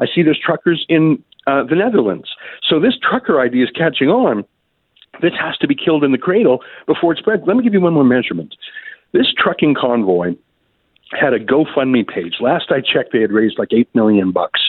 I 0.00 0.06
see 0.06 0.22
there's 0.22 0.40
truckers 0.42 0.84
in 0.88 1.22
uh, 1.46 1.64
the 1.64 1.76
Netherlands. 1.76 2.28
So 2.68 2.80
this 2.80 2.94
trucker 2.98 3.40
idea 3.40 3.64
is 3.64 3.70
catching 3.70 4.08
on. 4.08 4.44
This 5.20 5.32
has 5.38 5.56
to 5.58 5.66
be 5.66 5.74
killed 5.74 6.04
in 6.04 6.12
the 6.12 6.18
cradle 6.18 6.60
before 6.86 7.12
it 7.12 7.18
spreads. 7.18 7.42
Let 7.46 7.56
me 7.56 7.62
give 7.62 7.74
you 7.74 7.80
one 7.80 7.94
more 7.94 8.04
measurement. 8.04 8.54
This 9.12 9.32
trucking 9.36 9.74
convoy 9.74 10.34
had 11.18 11.34
a 11.34 11.40
GoFundMe 11.40 12.06
page. 12.06 12.34
Last 12.40 12.70
I 12.70 12.80
checked, 12.80 13.12
they 13.12 13.20
had 13.20 13.32
raised 13.32 13.58
like 13.58 13.72
eight 13.72 13.88
million 13.94 14.30
bucks, 14.30 14.60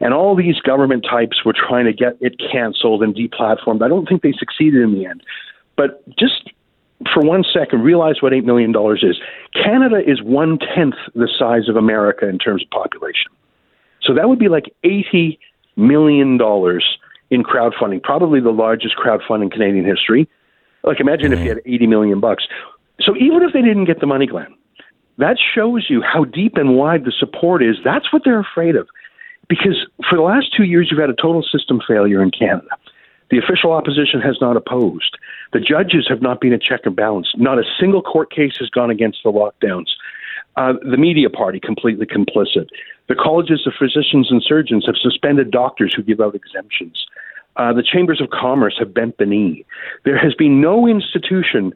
and 0.00 0.14
all 0.14 0.34
these 0.34 0.58
government 0.60 1.04
types 1.08 1.44
were 1.44 1.52
trying 1.52 1.84
to 1.84 1.92
get 1.92 2.16
it 2.20 2.36
canceled 2.38 3.02
and 3.02 3.14
deplatformed. 3.14 3.82
I 3.82 3.88
don't 3.88 4.08
think 4.08 4.22
they 4.22 4.32
succeeded 4.32 4.82
in 4.82 4.94
the 4.94 5.04
end. 5.06 5.22
But 5.76 6.02
just 6.18 6.50
for 7.12 7.22
one 7.22 7.44
second, 7.44 7.82
realize 7.82 8.22
what 8.22 8.32
$8 8.32 8.44
million 8.44 8.72
is. 9.02 9.20
Canada 9.54 10.00
is 10.06 10.22
one 10.22 10.58
tenth 10.58 10.94
the 11.14 11.28
size 11.38 11.68
of 11.68 11.76
America 11.76 12.28
in 12.28 12.38
terms 12.38 12.62
of 12.62 12.70
population. 12.70 13.30
So 14.02 14.14
that 14.14 14.28
would 14.28 14.38
be 14.38 14.48
like 14.48 14.72
$80 14.84 15.38
million 15.76 16.32
in 17.30 17.42
crowdfunding, 17.42 18.02
probably 18.02 18.40
the 18.40 18.50
largest 18.50 18.96
crowdfunding 18.96 19.44
in 19.44 19.50
Canadian 19.50 19.84
history. 19.84 20.28
Like 20.84 21.00
imagine 21.00 21.32
if 21.32 21.40
you 21.40 21.48
had 21.48 21.60
80 21.64 21.86
million 21.86 22.20
bucks. 22.20 22.44
So 23.00 23.16
even 23.16 23.42
if 23.42 23.52
they 23.52 23.62
didn't 23.62 23.84
get 23.84 24.00
the 24.00 24.06
money, 24.06 24.26
Glenn, 24.26 24.54
that 25.18 25.36
shows 25.54 25.86
you 25.88 26.02
how 26.02 26.24
deep 26.24 26.56
and 26.56 26.76
wide 26.76 27.04
the 27.04 27.12
support 27.16 27.62
is. 27.62 27.76
That's 27.84 28.12
what 28.12 28.22
they're 28.24 28.40
afraid 28.40 28.76
of. 28.76 28.88
Because 29.48 29.86
for 30.08 30.16
the 30.16 30.22
last 30.22 30.54
two 30.56 30.64
years, 30.64 30.88
you've 30.90 31.00
had 31.00 31.10
a 31.10 31.14
total 31.14 31.42
system 31.42 31.80
failure 31.86 32.22
in 32.22 32.30
Canada. 32.30 32.68
The 33.30 33.38
official 33.38 33.72
opposition 33.72 34.20
has 34.20 34.36
not 34.40 34.56
opposed. 34.56 35.16
The 35.52 35.60
judges 35.60 36.06
have 36.08 36.20
not 36.20 36.40
been 36.40 36.52
a 36.52 36.58
check 36.58 36.80
and 36.84 36.94
balance. 36.94 37.28
Not 37.36 37.58
a 37.58 37.64
single 37.80 38.02
court 38.02 38.30
case 38.30 38.56
has 38.58 38.68
gone 38.68 38.90
against 38.90 39.20
the 39.24 39.32
lockdowns. 39.32 39.88
Uh, 40.56 40.74
the 40.90 40.98
media 40.98 41.30
party 41.30 41.58
completely 41.58 42.06
complicit. 42.06 42.68
The 43.08 43.14
colleges 43.14 43.66
of 43.66 43.72
physicians 43.78 44.30
and 44.30 44.42
surgeons 44.42 44.84
have 44.86 44.96
suspended 45.00 45.50
doctors 45.50 45.94
who 45.96 46.02
give 46.02 46.20
out 46.20 46.34
exemptions. 46.34 47.06
Uh, 47.56 47.72
the 47.72 47.82
chambers 47.82 48.20
of 48.20 48.30
commerce 48.30 48.76
have 48.78 48.94
bent 48.94 49.18
the 49.18 49.26
knee. 49.26 49.64
There 50.04 50.18
has 50.18 50.34
been 50.34 50.60
no 50.60 50.86
institution. 50.86 51.72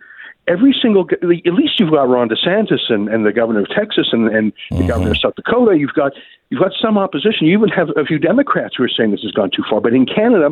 Every 0.49 0.75
single, 0.81 1.07
at 1.11 1.23
least 1.23 1.81
you've 1.81 1.91
got 1.91 2.09
Ron 2.09 2.29
DeSantis 2.29 2.89
and, 2.89 3.09
and 3.09 3.27
the 3.27 3.33
governor 3.33 3.61
of 3.61 3.69
Texas 3.71 4.09
and, 4.13 4.29
and 4.29 4.53
the 4.71 4.87
governor 4.87 5.11
of 5.11 5.19
South 5.19 5.35
Dakota. 5.35 5.77
You've 5.77 5.93
got 5.95 6.13
you've 6.51 6.61
got 6.61 6.73
some 6.81 6.97
opposition. 6.97 7.47
You 7.47 7.59
even 7.59 7.69
have 7.71 7.89
a 7.97 8.05
few 8.05 8.19
Democrats 8.19 8.77
who 8.77 8.85
are 8.85 8.89
saying 8.89 9.11
this 9.11 9.23
has 9.23 9.33
gone 9.33 9.51
too 9.51 9.65
far. 9.69 9.81
But 9.81 9.93
in 9.93 10.07
Canada, 10.07 10.51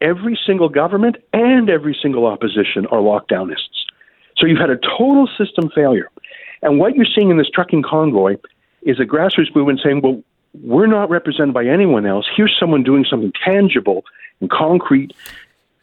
every 0.00 0.38
single 0.46 0.68
government 0.68 1.16
and 1.32 1.68
every 1.68 1.96
single 2.00 2.26
opposition 2.26 2.86
are 2.86 2.98
lockdownists. 2.98 3.84
So 4.36 4.46
you've 4.46 4.60
had 4.60 4.70
a 4.70 4.78
total 4.78 5.28
system 5.36 5.70
failure. 5.74 6.08
And 6.62 6.78
what 6.78 6.94
you're 6.94 7.06
seeing 7.14 7.30
in 7.30 7.38
this 7.38 7.48
trucking 7.52 7.82
convoy 7.82 8.36
is 8.82 8.98
a 9.00 9.04
grassroots 9.04 9.54
movement 9.54 9.80
saying, 9.82 10.00
well, 10.02 10.22
we're 10.62 10.86
not 10.86 11.10
represented 11.10 11.54
by 11.54 11.64
anyone 11.66 12.06
else. 12.06 12.26
Here's 12.36 12.56
someone 12.58 12.82
doing 12.82 13.04
something 13.08 13.32
tangible 13.44 14.04
and 14.40 14.50
concrete. 14.50 15.12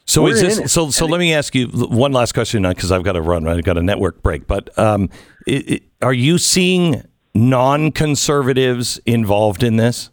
So 0.06 0.24
We're 0.24 0.34
is 0.34 0.42
this 0.42 0.60
it. 0.60 0.70
so? 0.70 0.90
So 0.92 1.06
let 1.06 1.20
me 1.20 1.34
ask 1.34 1.56
you 1.56 1.68
one 1.68 2.12
last 2.12 2.34
question 2.34 2.62
because 2.64 2.92
I've 2.92 3.04
got 3.04 3.14
to 3.14 3.22
run. 3.22 3.44
Right? 3.44 3.58
I've 3.58 3.64
got 3.64 3.78
a 3.78 3.84
network 3.84 4.22
break. 4.22 4.48
But 4.48 4.78
um, 4.78 5.10
i 5.48 5.64
i 6.02 6.06
are 6.06 6.14
you 6.14 6.38
seeing 6.38 7.04
non-conservatives 7.34 9.00
involved 9.06 9.64
in 9.64 9.78
this? 9.78 10.12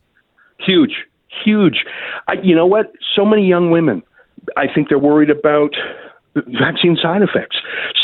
Huge, 0.59 0.95
huge. 1.45 1.85
I, 2.28 2.35
you 2.42 2.54
know 2.54 2.66
what? 2.66 2.92
So 3.14 3.25
many 3.26 3.47
young 3.47 3.71
women. 3.71 4.02
I 4.57 4.66
think 4.73 4.88
they're 4.88 4.99
worried 4.99 5.28
about 5.28 5.75
vaccine 6.35 6.97
side 7.01 7.23
effects. 7.23 7.57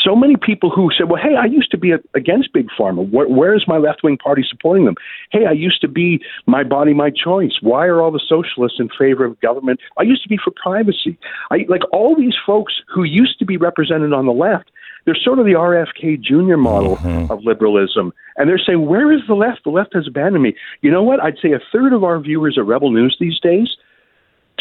So 0.04 0.14
many 0.14 0.36
people 0.36 0.70
who 0.70 0.90
said, 0.96 1.08
"Well, 1.08 1.20
hey, 1.22 1.36
I 1.36 1.46
used 1.46 1.70
to 1.70 1.78
be 1.78 1.92
a, 1.92 1.98
against 2.14 2.52
big 2.52 2.68
pharma. 2.78 3.08
Where, 3.10 3.28
where 3.28 3.54
is 3.54 3.64
my 3.66 3.78
left 3.78 4.02
wing 4.02 4.18
party 4.18 4.44
supporting 4.48 4.84
them? 4.84 4.94
Hey, 5.30 5.46
I 5.46 5.52
used 5.52 5.80
to 5.80 5.88
be 5.88 6.20
my 6.46 6.62
body, 6.62 6.94
my 6.94 7.10
choice. 7.10 7.58
Why 7.60 7.86
are 7.86 8.00
all 8.00 8.10
the 8.10 8.22
socialists 8.26 8.78
in 8.78 8.88
favor 8.98 9.24
of 9.24 9.40
government? 9.40 9.80
I 9.98 10.02
used 10.02 10.22
to 10.22 10.28
be 10.28 10.38
for 10.42 10.50
privacy. 10.50 11.18
I 11.50 11.64
like 11.68 11.82
all 11.92 12.16
these 12.16 12.36
folks 12.46 12.74
who 12.86 13.04
used 13.04 13.38
to 13.38 13.46
be 13.46 13.56
represented 13.56 14.12
on 14.12 14.26
the 14.26 14.32
left." 14.32 14.70
They're 15.04 15.16
sort 15.16 15.38
of 15.38 15.46
the 15.46 15.52
RFK 15.52 16.20
Jr. 16.20 16.58
model 16.58 16.96
mm-hmm. 16.96 17.32
of 17.32 17.42
liberalism. 17.42 18.12
And 18.36 18.46
they're 18.46 18.58
saying, 18.58 18.84
Where 18.84 19.10
is 19.10 19.22
the 19.26 19.34
left? 19.34 19.64
The 19.64 19.70
left 19.70 19.94
has 19.94 20.06
abandoned 20.06 20.42
me. 20.42 20.54
You 20.82 20.90
know 20.90 21.02
what? 21.02 21.18
I'd 21.22 21.38
say 21.40 21.52
a 21.52 21.60
third 21.72 21.94
of 21.94 22.04
our 22.04 22.20
viewers 22.20 22.58
are 22.58 22.62
Rebel 22.62 22.90
News 22.90 23.16
these 23.18 23.40
days. 23.40 23.74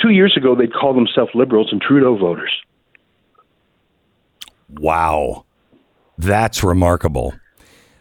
Two 0.01 0.11
years 0.11 0.37
ago, 0.37 0.55
they'd 0.55 0.73
call 0.73 0.93
themselves 0.93 1.31
liberals 1.33 1.69
and 1.71 1.81
Trudeau 1.81 2.15
voters. 2.15 2.51
Wow, 4.69 5.45
that's 6.17 6.63
remarkable. 6.63 7.33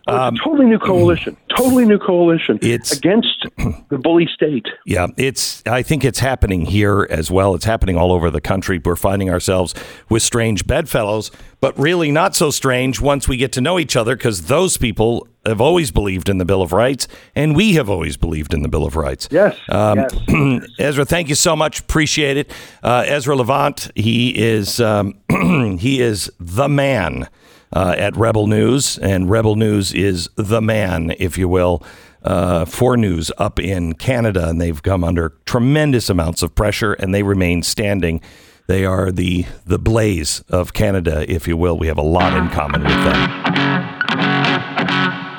Oh, 0.08 0.28
it's 0.28 0.40
a 0.40 0.44
totally 0.44 0.66
new 0.66 0.78
coalition. 0.78 1.36
Totally 1.56 1.84
new 1.84 1.98
coalition. 1.98 2.58
It's- 2.62 2.92
against 2.96 3.46
the 3.88 3.98
bully 3.98 4.28
state. 4.32 4.66
Yeah, 4.84 5.08
it's. 5.16 5.62
I 5.66 5.82
think 5.82 6.04
it's 6.04 6.18
happening 6.20 6.66
here 6.66 7.06
as 7.10 7.30
well. 7.30 7.54
It's 7.54 7.64
happening 7.64 7.96
all 7.96 8.12
over 8.12 8.30
the 8.30 8.40
country. 8.40 8.80
We're 8.84 8.94
finding 8.96 9.30
ourselves 9.30 9.74
with 10.08 10.22
strange 10.22 10.66
bedfellows, 10.66 11.30
but 11.60 11.76
really 11.78 12.12
not 12.12 12.36
so 12.36 12.50
strange 12.50 13.00
once 13.00 13.26
we 13.26 13.36
get 13.36 13.52
to 13.52 13.60
know 13.60 13.78
each 13.78 13.96
other, 13.96 14.14
because 14.16 14.42
those 14.46 14.76
people 14.76 15.26
have 15.44 15.60
always 15.60 15.90
believed 15.90 16.28
in 16.28 16.38
the 16.38 16.44
Bill 16.44 16.62
of 16.62 16.72
Rights, 16.72 17.08
and 17.34 17.56
we 17.56 17.74
have 17.74 17.88
always 17.90 18.16
believed 18.16 18.52
in 18.54 18.62
the 18.62 18.68
Bill 18.68 18.84
of 18.84 18.96
Rights. 18.96 19.28
Yes. 19.30 19.56
Um, 19.68 19.98
yes. 20.28 20.68
Ezra, 20.78 21.04
thank 21.04 21.28
you 21.28 21.34
so 21.36 21.56
much. 21.56 21.80
Appreciate 21.80 22.36
it. 22.36 22.52
Uh, 22.82 23.04
Ezra 23.06 23.34
Levant, 23.34 23.90
he 23.94 24.36
is 24.36 24.80
um, 24.80 25.14
he 25.78 26.00
is 26.00 26.30
the 26.38 26.68
man 26.68 27.28
uh, 27.72 27.94
at 27.96 28.16
Rebel 28.16 28.46
News, 28.46 28.98
and 28.98 29.28
Rebel 29.30 29.56
News 29.56 29.92
is 29.92 30.28
the 30.36 30.60
man, 30.60 31.14
if 31.18 31.36
you 31.36 31.48
will, 31.48 31.82
uh, 32.22 32.64
for 32.64 32.96
news 32.96 33.30
up 33.38 33.58
in 33.60 33.94
Canada, 33.94 34.48
and 34.48 34.60
they've 34.60 34.82
come 34.82 35.04
under 35.04 35.34
tremendous 35.46 36.10
amounts 36.10 36.42
of 36.42 36.54
pressure, 36.54 36.94
and 36.94 37.14
they 37.14 37.22
remain 37.22 37.62
standing. 37.62 38.20
They 38.66 38.84
are 38.84 39.12
the 39.12 39.46
the 39.64 39.78
blaze 39.78 40.40
of 40.48 40.72
Canada, 40.72 41.24
if 41.32 41.46
you 41.46 41.56
will. 41.56 41.78
We 41.78 41.86
have 41.86 41.98
a 41.98 42.02
lot 42.02 42.36
in 42.36 42.48
common 42.48 42.82
with 42.82 42.90
them. 42.90 43.46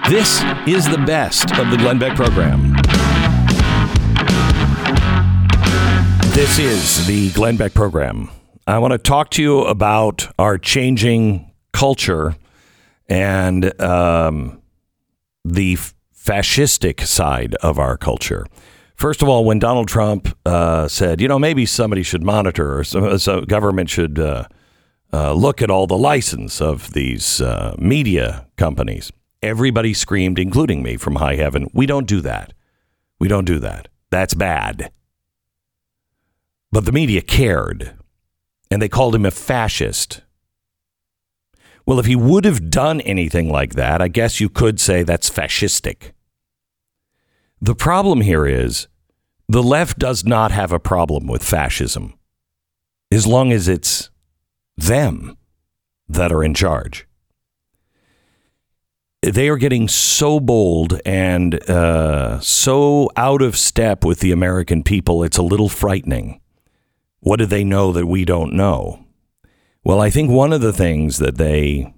This 0.09 0.41
is 0.65 0.87
the 0.87 1.03
best 1.05 1.51
of 1.57 1.69
the 1.69 1.75
Glenn 1.75 1.99
Beck 1.99 2.15
program. 2.15 2.73
This 6.33 6.59
is 6.59 7.05
the 7.07 7.31
Glenn 7.33 7.57
Beck 7.57 7.73
program. 7.73 8.29
I 8.65 8.77
want 8.77 8.93
to 8.93 8.97
talk 8.97 9.31
to 9.31 9.41
you 9.41 9.61
about 9.61 10.31
our 10.39 10.57
changing 10.57 11.46
culture 11.77 12.35
and 13.07 13.79
um, 13.79 14.59
the 15.45 15.77
fascistic 16.15 17.01
side 17.01 17.53
of 17.61 17.77
our 17.77 17.97
culture. 17.97 18.47
First 18.95 19.21
of 19.21 19.29
all, 19.29 19.45
when 19.45 19.59
Donald 19.59 19.87
Trump 19.87 20.35
uh, 20.43 20.87
said, 20.87 21.21
you 21.21 21.27
know, 21.27 21.37
maybe 21.37 21.67
somebody 21.67 22.01
should 22.01 22.23
monitor 22.23 22.79
or 22.79 22.83
some, 22.83 23.19
so 23.19 23.41
government 23.41 23.91
should 23.91 24.17
uh, 24.17 24.45
uh, 25.13 25.33
look 25.33 25.61
at 25.61 25.69
all 25.69 25.85
the 25.85 25.97
license 25.97 26.59
of 26.59 26.93
these 26.93 27.41
uh, 27.41 27.75
media 27.77 28.47
companies, 28.57 29.11
everybody 29.43 29.93
screamed, 29.93 30.39
including 30.39 30.81
me 30.81 30.97
from 30.97 31.17
high 31.17 31.35
heaven, 31.35 31.69
we 31.73 31.85
don't 31.85 32.07
do 32.07 32.21
that. 32.21 32.53
We 33.19 33.27
don't 33.27 33.45
do 33.45 33.59
that. 33.59 33.87
That's 34.09 34.33
bad. 34.33 34.91
But 36.71 36.85
the 36.85 36.91
media 36.91 37.21
cared, 37.21 37.95
and 38.71 38.81
they 38.81 38.89
called 38.89 39.13
him 39.13 39.27
a 39.27 39.31
fascist. 39.31 40.23
Well, 41.87 41.99
if 41.99 42.05
he 42.05 42.17
would 42.17 42.43
have 42.43 42.69
done 42.69 42.99
anything 43.01 43.49
like 43.49 43.75
that, 43.75 44.01
I 44.01 44.09
guess 44.09 44.41
you 44.41 44.49
could 44.49 44.77
say 44.77 45.03
that's 45.03 45.29
fascistic. 45.29 46.11
The 47.61 47.75
problem 47.75 48.19
here 48.19 48.45
is 48.45 48.89
the 49.47 49.63
left 49.63 49.97
does 49.97 50.25
not 50.25 50.51
have 50.51 50.73
a 50.73 50.79
problem 50.79 51.27
with 51.27 51.41
fascism 51.41 52.13
as 53.09 53.25
long 53.25 53.53
as 53.53 53.69
it's 53.69 54.09
them 54.75 55.37
that 56.09 56.33
are 56.33 56.43
in 56.43 56.53
charge. 56.53 57.07
They 59.21 59.47
are 59.47 59.57
getting 59.57 59.87
so 59.87 60.41
bold 60.41 60.99
and 61.05 61.55
uh, 61.69 62.41
so 62.41 63.09
out 63.15 63.41
of 63.41 63.57
step 63.57 64.03
with 64.03 64.19
the 64.19 64.33
American 64.33 64.83
people, 64.83 65.23
it's 65.23 65.37
a 65.37 65.41
little 65.41 65.69
frightening. 65.69 66.41
What 67.21 67.37
do 67.37 67.45
they 67.45 67.63
know 67.63 67.93
that 67.93 68.07
we 68.07 68.25
don't 68.25 68.53
know? 68.53 69.06
Well, 69.87 70.01
I 70.01 70.09
think 70.09 70.29
one 70.29 70.51
of 70.51 70.59
the 70.59 70.73
things 70.73 71.17
that 71.19 71.37
they 71.37 71.93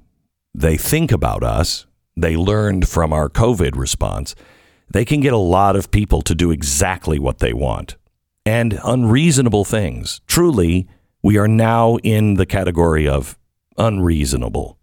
they 0.53 0.77
think 0.77 1.12
about 1.12 1.43
us, 1.43 1.88
they 2.15 2.36
learned 2.36 2.88
from 2.88 3.12
our 3.12 3.29
COVID 3.29 3.75
response, 3.75 4.36
they 4.93 5.03
can 5.03 5.22
get 5.22 5.34
a 5.34 5.38
lot 5.38 5.75
of 5.75 5.89
people 5.89 6.22
to 6.22 6.36
do 6.36 6.51
exactly 6.51 7.17
what 7.17 7.39
they 7.39 7.51
want 7.51 7.96
and 8.46 8.79
unreasonable 8.84 9.65
things. 9.65 10.22
Truly, 10.27 10.88
we 11.24 11.39
are 11.39 11.48
now 11.48 11.96
in 12.03 12.36
the 12.36 12.46
category 12.46 13.08
of 13.08 13.39
unreasonable. 13.75 14.77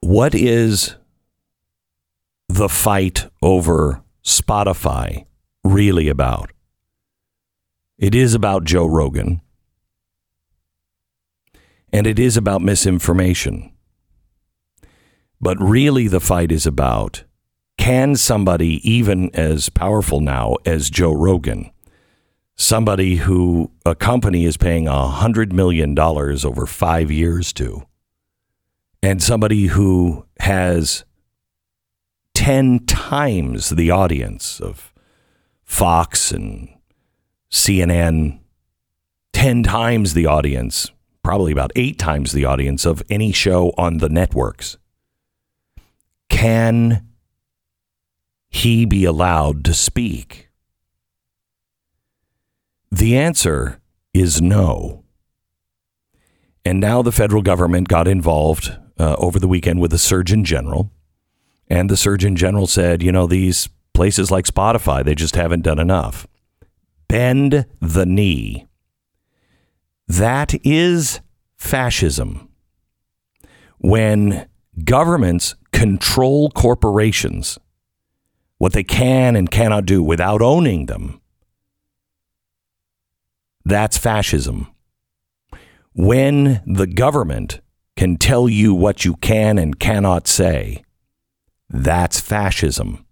What 0.00 0.34
is 0.34 0.96
the 2.48 2.68
fight 2.68 3.28
over 3.40 4.02
Spotify 4.24 5.26
really 5.62 6.08
about? 6.08 6.50
It 7.98 8.16
is 8.16 8.34
about 8.34 8.64
Joe 8.64 8.86
Rogan. 8.86 9.42
And 11.96 12.06
it 12.06 12.18
is 12.18 12.36
about 12.36 12.60
misinformation. 12.60 13.72
But 15.40 15.56
really, 15.58 16.08
the 16.08 16.20
fight 16.20 16.52
is 16.52 16.66
about 16.66 17.24
can 17.78 18.16
somebody, 18.16 18.86
even 18.86 19.30
as 19.34 19.70
powerful 19.70 20.20
now 20.20 20.56
as 20.66 20.90
Joe 20.90 21.12
Rogan, 21.12 21.70
somebody 22.54 23.16
who 23.16 23.70
a 23.86 23.94
company 23.94 24.44
is 24.44 24.58
paying 24.58 24.86
a 24.86 25.08
hundred 25.08 25.54
million 25.54 25.94
dollars 25.94 26.44
over 26.44 26.66
five 26.66 27.10
years 27.10 27.54
to, 27.54 27.86
and 29.02 29.22
somebody 29.22 29.68
who 29.68 30.26
has 30.40 31.06
10 32.34 32.84
times 32.84 33.70
the 33.70 33.90
audience 33.90 34.60
of 34.60 34.92
Fox 35.64 36.30
and 36.30 36.68
CNN, 37.50 38.40
10 39.32 39.62
times 39.62 40.12
the 40.12 40.26
audience, 40.26 40.90
probably 41.26 41.50
about 41.50 41.72
eight 41.74 41.98
times 41.98 42.30
the 42.30 42.44
audience 42.44 42.86
of 42.86 43.02
any 43.10 43.32
show 43.32 43.74
on 43.76 43.98
the 43.98 44.08
networks. 44.08 44.76
Can 46.28 47.04
he 48.48 48.84
be 48.84 49.04
allowed 49.04 49.64
to 49.64 49.74
speak? 49.74 50.50
The 52.92 53.18
answer 53.18 53.80
is 54.14 54.40
no. 54.40 55.02
And 56.64 56.78
now 56.78 57.02
the 57.02 57.10
federal 57.10 57.42
government 57.42 57.88
got 57.88 58.06
involved 58.06 58.78
uh, 58.96 59.16
over 59.18 59.40
the 59.40 59.48
weekend 59.48 59.80
with 59.80 59.90
the 59.90 59.98
Surgeon 59.98 60.44
General. 60.44 60.92
And 61.66 61.90
the 61.90 61.96
Surgeon 61.96 62.36
General 62.36 62.68
said, 62.68 63.02
you 63.02 63.10
know, 63.10 63.26
these 63.26 63.68
places 63.94 64.30
like 64.30 64.44
Spotify, 64.44 65.04
they 65.04 65.16
just 65.16 65.34
haven't 65.34 65.62
done 65.62 65.80
enough. 65.80 66.28
Bend 67.08 67.66
the 67.80 68.06
knee. 68.06 68.68
That 70.08 70.54
is 70.64 71.20
fascism. 71.58 72.48
When 73.78 74.48
governments 74.84 75.54
control 75.72 76.50
corporations, 76.50 77.58
what 78.58 78.72
they 78.72 78.84
can 78.84 79.36
and 79.36 79.50
cannot 79.50 79.84
do 79.84 80.02
without 80.02 80.42
owning 80.42 80.86
them, 80.86 81.20
that's 83.64 83.98
fascism. 83.98 84.68
When 85.92 86.62
the 86.66 86.86
government 86.86 87.60
can 87.96 88.16
tell 88.16 88.48
you 88.48 88.74
what 88.74 89.04
you 89.04 89.16
can 89.16 89.58
and 89.58 89.78
cannot 89.80 90.28
say, 90.28 90.84
that's 91.68 92.20
fascism. 92.20 93.04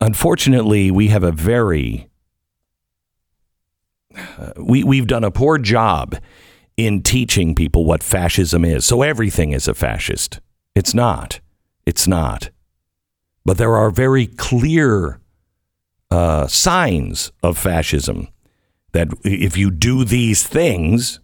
Unfortunately, 0.00 0.90
we 0.90 1.08
have 1.08 1.22
a 1.22 1.32
very 1.32 2.08
we 4.56 4.84
we've 4.84 5.06
done 5.06 5.24
a 5.24 5.30
poor 5.30 5.58
job 5.58 6.16
in 6.76 7.02
teaching 7.02 7.54
people 7.54 7.84
what 7.84 8.02
fascism 8.02 8.64
is. 8.64 8.84
So 8.84 9.02
everything 9.02 9.52
is 9.52 9.68
a 9.68 9.74
fascist. 9.74 10.40
It's 10.74 10.94
not. 10.94 11.40
It's 11.86 12.08
not. 12.08 12.50
But 13.44 13.58
there 13.58 13.76
are 13.76 13.90
very 13.90 14.26
clear 14.26 15.20
uh, 16.10 16.46
signs 16.46 17.32
of 17.42 17.58
fascism 17.58 18.28
that 18.92 19.08
if 19.24 19.56
you 19.56 19.70
do 19.70 20.04
these 20.04 20.46
things, 20.46 21.20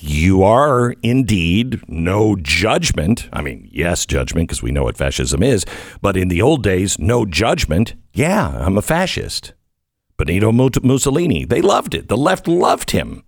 you 0.00 0.42
are 0.42 0.94
indeed 1.02 1.80
no 1.88 2.36
judgment. 2.36 3.28
I 3.32 3.42
mean, 3.42 3.68
yes, 3.72 4.04
judgment, 4.04 4.48
because 4.48 4.62
we 4.62 4.72
know 4.72 4.84
what 4.84 4.96
fascism 4.96 5.42
is, 5.42 5.64
but 6.02 6.16
in 6.16 6.28
the 6.28 6.42
old 6.42 6.62
days, 6.62 6.98
no 6.98 7.24
judgment. 7.24 7.94
Yeah, 8.12 8.48
I'm 8.58 8.76
a 8.76 8.82
fascist. 8.82 9.52
Benito 10.16 10.52
Mussolini, 10.52 11.44
they 11.44 11.60
loved 11.60 11.94
it. 11.94 12.08
The 12.08 12.16
left 12.16 12.48
loved 12.48 12.92
him. 12.92 13.22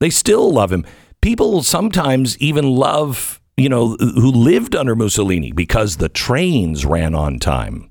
They 0.00 0.10
still 0.10 0.52
love 0.52 0.72
him. 0.72 0.84
People 1.20 1.62
sometimes 1.62 2.36
even 2.38 2.74
love, 2.74 3.40
you 3.56 3.68
know, 3.68 3.96
who 3.98 4.30
lived 4.30 4.74
under 4.74 4.96
Mussolini 4.96 5.52
because 5.52 5.96
the 5.96 6.08
trains 6.08 6.84
ran 6.86 7.14
on 7.14 7.38
time. 7.38 7.90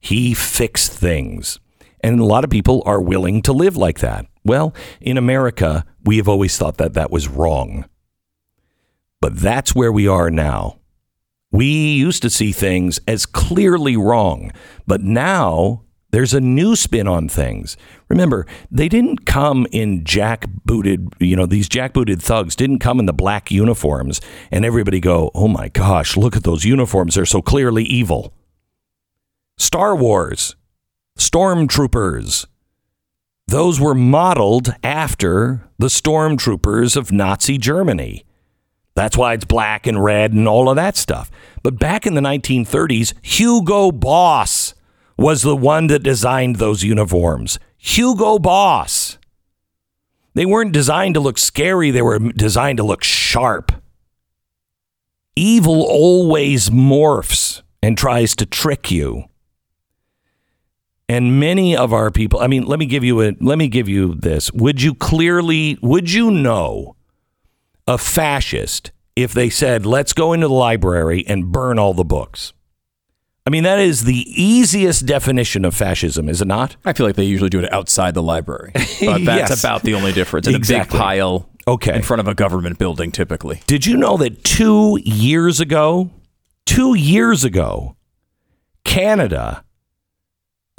He 0.00 0.34
fixed 0.34 0.92
things. 0.92 1.58
And 2.00 2.20
a 2.20 2.24
lot 2.24 2.44
of 2.44 2.50
people 2.50 2.82
are 2.84 3.00
willing 3.00 3.42
to 3.42 3.52
live 3.52 3.76
like 3.76 4.00
that. 4.00 4.26
Well, 4.44 4.74
in 5.00 5.16
America, 5.16 5.84
we 6.04 6.18
have 6.18 6.28
always 6.28 6.56
thought 6.56 6.76
that 6.76 6.94
that 6.94 7.10
was 7.10 7.28
wrong. 7.28 7.86
But 9.20 9.36
that's 9.36 9.74
where 9.74 9.90
we 9.90 10.06
are 10.06 10.30
now. 10.30 10.78
We 11.50 11.94
used 11.94 12.22
to 12.22 12.30
see 12.30 12.52
things 12.52 13.00
as 13.08 13.24
clearly 13.24 13.96
wrong, 13.96 14.52
but 14.86 15.00
now 15.00 15.82
there's 16.10 16.34
a 16.34 16.40
new 16.40 16.76
spin 16.76 17.08
on 17.08 17.28
things. 17.28 17.76
Remember, 18.08 18.46
they 18.70 18.88
didn't 18.88 19.26
come 19.26 19.66
in 19.72 20.04
jack-booted, 20.04 21.14
you 21.18 21.36
know, 21.36 21.46
these 21.46 21.68
jack-booted 21.68 22.22
thugs 22.22 22.56
didn't 22.56 22.78
come 22.78 23.00
in 23.00 23.06
the 23.06 23.12
black 23.12 23.50
uniforms 23.50 24.20
and 24.50 24.64
everybody 24.64 25.00
go, 25.00 25.30
"Oh 25.34 25.48
my 25.48 25.68
gosh, 25.68 26.16
look 26.16 26.36
at 26.36 26.44
those 26.44 26.64
uniforms. 26.64 27.14
They're 27.14 27.26
so 27.26 27.42
clearly 27.42 27.84
evil." 27.84 28.32
Star 29.58 29.96
Wars 29.96 30.54
stormtroopers. 31.18 32.46
Those 33.48 33.80
were 33.80 33.94
modeled 33.94 34.74
after 34.82 35.68
the 35.78 35.86
stormtroopers 35.86 36.96
of 36.96 37.12
Nazi 37.12 37.58
Germany. 37.58 38.24
That's 38.94 39.16
why 39.16 39.34
it's 39.34 39.44
black 39.44 39.86
and 39.86 40.02
red 40.02 40.32
and 40.32 40.48
all 40.48 40.68
of 40.68 40.76
that 40.76 40.96
stuff. 40.96 41.30
But 41.62 41.78
back 41.78 42.06
in 42.06 42.14
the 42.14 42.20
1930s, 42.20 43.14
Hugo 43.22 43.92
Boss 43.92 44.74
was 45.16 45.42
the 45.42 45.56
one 45.56 45.86
that 45.86 46.02
designed 46.02 46.56
those 46.56 46.82
uniforms. 46.82 47.58
Hugo 47.76 48.38
Boss. 48.38 49.18
They 50.34 50.44
weren't 50.44 50.72
designed 50.72 51.14
to 51.14 51.20
look 51.20 51.38
scary, 51.38 51.90
they 51.90 52.02
were 52.02 52.18
designed 52.18 52.76
to 52.76 52.84
look 52.84 53.02
sharp. 53.02 53.72
Evil 55.34 55.82
always 55.82 56.70
morphs 56.70 57.62
and 57.82 57.96
tries 57.96 58.36
to 58.36 58.46
trick 58.46 58.90
you. 58.90 59.24
And 61.08 61.38
many 61.38 61.76
of 61.76 61.92
our 61.92 62.10
people, 62.10 62.40
I 62.40 62.48
mean, 62.48 62.64
let 62.64 62.78
me 62.78 62.86
give 62.86 63.04
you 63.04 63.22
a 63.22 63.36
let 63.40 63.58
me 63.58 63.68
give 63.68 63.88
you 63.88 64.14
this. 64.14 64.52
Would 64.52 64.82
you 64.82 64.92
clearly 64.94 65.78
would 65.80 66.10
you 66.10 66.30
know 66.30 66.96
a 67.86 67.96
fascist 67.96 68.90
if 69.14 69.32
they 69.32 69.48
said, 69.48 69.86
"Let's 69.86 70.12
go 70.12 70.32
into 70.32 70.48
the 70.48 70.54
library 70.54 71.24
and 71.26 71.52
burn 71.52 71.78
all 71.78 71.94
the 71.94 72.04
books"? 72.04 72.52
I 73.46 73.50
mean, 73.50 73.62
that 73.62 73.78
is 73.78 74.04
the 74.04 74.24
easiest 74.42 75.06
definition 75.06 75.64
of 75.64 75.74
fascism, 75.74 76.28
is 76.28 76.42
it 76.42 76.48
not? 76.48 76.76
I 76.84 76.92
feel 76.92 77.06
like 77.06 77.14
they 77.16 77.24
usually 77.24 77.48
do 77.50 77.60
it 77.60 77.72
outside 77.72 78.14
the 78.14 78.22
library. 78.22 78.72
But 78.74 79.24
that's 79.24 79.50
Yes. 79.50 79.60
about 79.62 79.82
the 79.82 79.94
only 79.94 80.12
difference. 80.12 80.48
In 80.48 80.54
Exactly. 80.56 80.98
a 80.98 81.00
big 81.00 81.00
pile 81.00 81.48
Okay. 81.68 81.94
in 81.94 82.02
front 82.02 82.20
of 82.20 82.28
a 82.28 82.34
government 82.34 82.78
building, 82.78 83.12
typically. 83.12 83.60
Did 83.66 83.86
you 83.86 83.96
know 83.96 84.16
that 84.16 84.42
2 84.44 84.98
years 85.04 85.60
ago, 85.60 86.10
2 86.66 86.94
years 86.94 87.44
ago, 87.44 87.94
Canada 88.84 89.62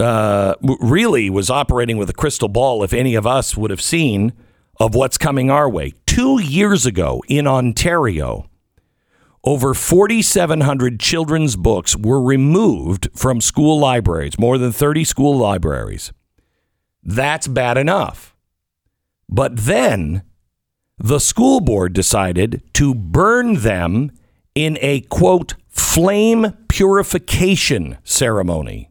uh, 0.00 0.54
really 0.80 1.28
was 1.30 1.50
operating 1.50 1.96
with 1.96 2.08
a 2.08 2.12
crystal 2.12 2.48
ball 2.48 2.82
if 2.84 2.92
any 2.92 3.14
of 3.14 3.26
us 3.26 3.56
would 3.56 3.70
have 3.70 3.80
seen 3.82 4.32
of 4.78 4.94
what's 4.94 5.18
coming 5.18 5.50
our 5.50 5.68
way. 5.68 5.92
Two 6.06 6.38
years 6.40 6.86
ago 6.86 7.22
in 7.28 7.46
Ontario, 7.46 8.47
over 9.48 9.72
4,700 9.72 11.00
children's 11.00 11.56
books 11.56 11.96
were 11.96 12.20
removed 12.20 13.08
from 13.14 13.40
school 13.40 13.80
libraries, 13.80 14.38
more 14.38 14.58
than 14.58 14.72
30 14.72 15.04
school 15.04 15.38
libraries. 15.38 16.12
That's 17.02 17.48
bad 17.48 17.78
enough. 17.78 18.36
But 19.26 19.56
then 19.56 20.22
the 20.98 21.18
school 21.18 21.60
board 21.60 21.94
decided 21.94 22.62
to 22.74 22.94
burn 22.94 23.60
them 23.60 24.12
in 24.54 24.76
a 24.82 25.00
quote, 25.00 25.54
flame 25.70 26.52
purification 26.68 27.96
ceremony. 28.04 28.90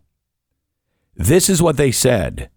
This 1.15 1.49
is 1.49 1.61
what 1.61 1.77
they 1.77 1.91
said. 1.91 2.49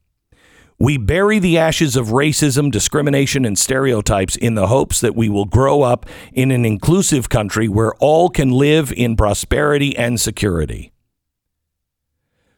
We 0.81 0.97
bury 0.97 1.39
the 1.39 1.59
ashes 1.59 1.95
of 1.95 2.07
racism, 2.07 2.71
discrimination, 2.71 3.45
and 3.45 3.59
stereotypes 3.59 4.35
in 4.35 4.55
the 4.55 4.69
hopes 4.69 5.03
that 5.03 5.15
we 5.15 5.29
will 5.29 5.45
grow 5.45 5.83
up 5.83 6.07
in 6.33 6.51
an 6.51 6.65
inclusive 6.65 7.29
country 7.29 7.69
where 7.69 7.95
all 7.97 8.31
can 8.31 8.51
live 8.51 8.91
in 8.93 9.15
prosperity 9.15 9.95
and 9.95 10.19
security. 10.19 10.91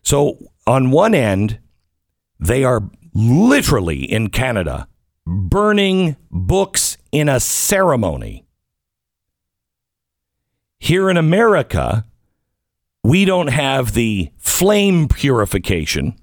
So, 0.04 0.38
on 0.68 0.92
one 0.92 1.16
end, 1.16 1.58
they 2.38 2.62
are 2.62 2.88
literally 3.12 4.04
in 4.04 4.28
Canada 4.28 4.86
burning 5.26 6.16
books 6.30 6.96
in 7.10 7.28
a 7.28 7.40
ceremony. 7.40 8.44
Here 10.78 11.10
in 11.10 11.16
America, 11.16 12.06
we 13.02 13.24
don't 13.24 13.48
have 13.48 13.94
the 13.94 14.30
flame 14.38 15.08
purification, 15.08 16.16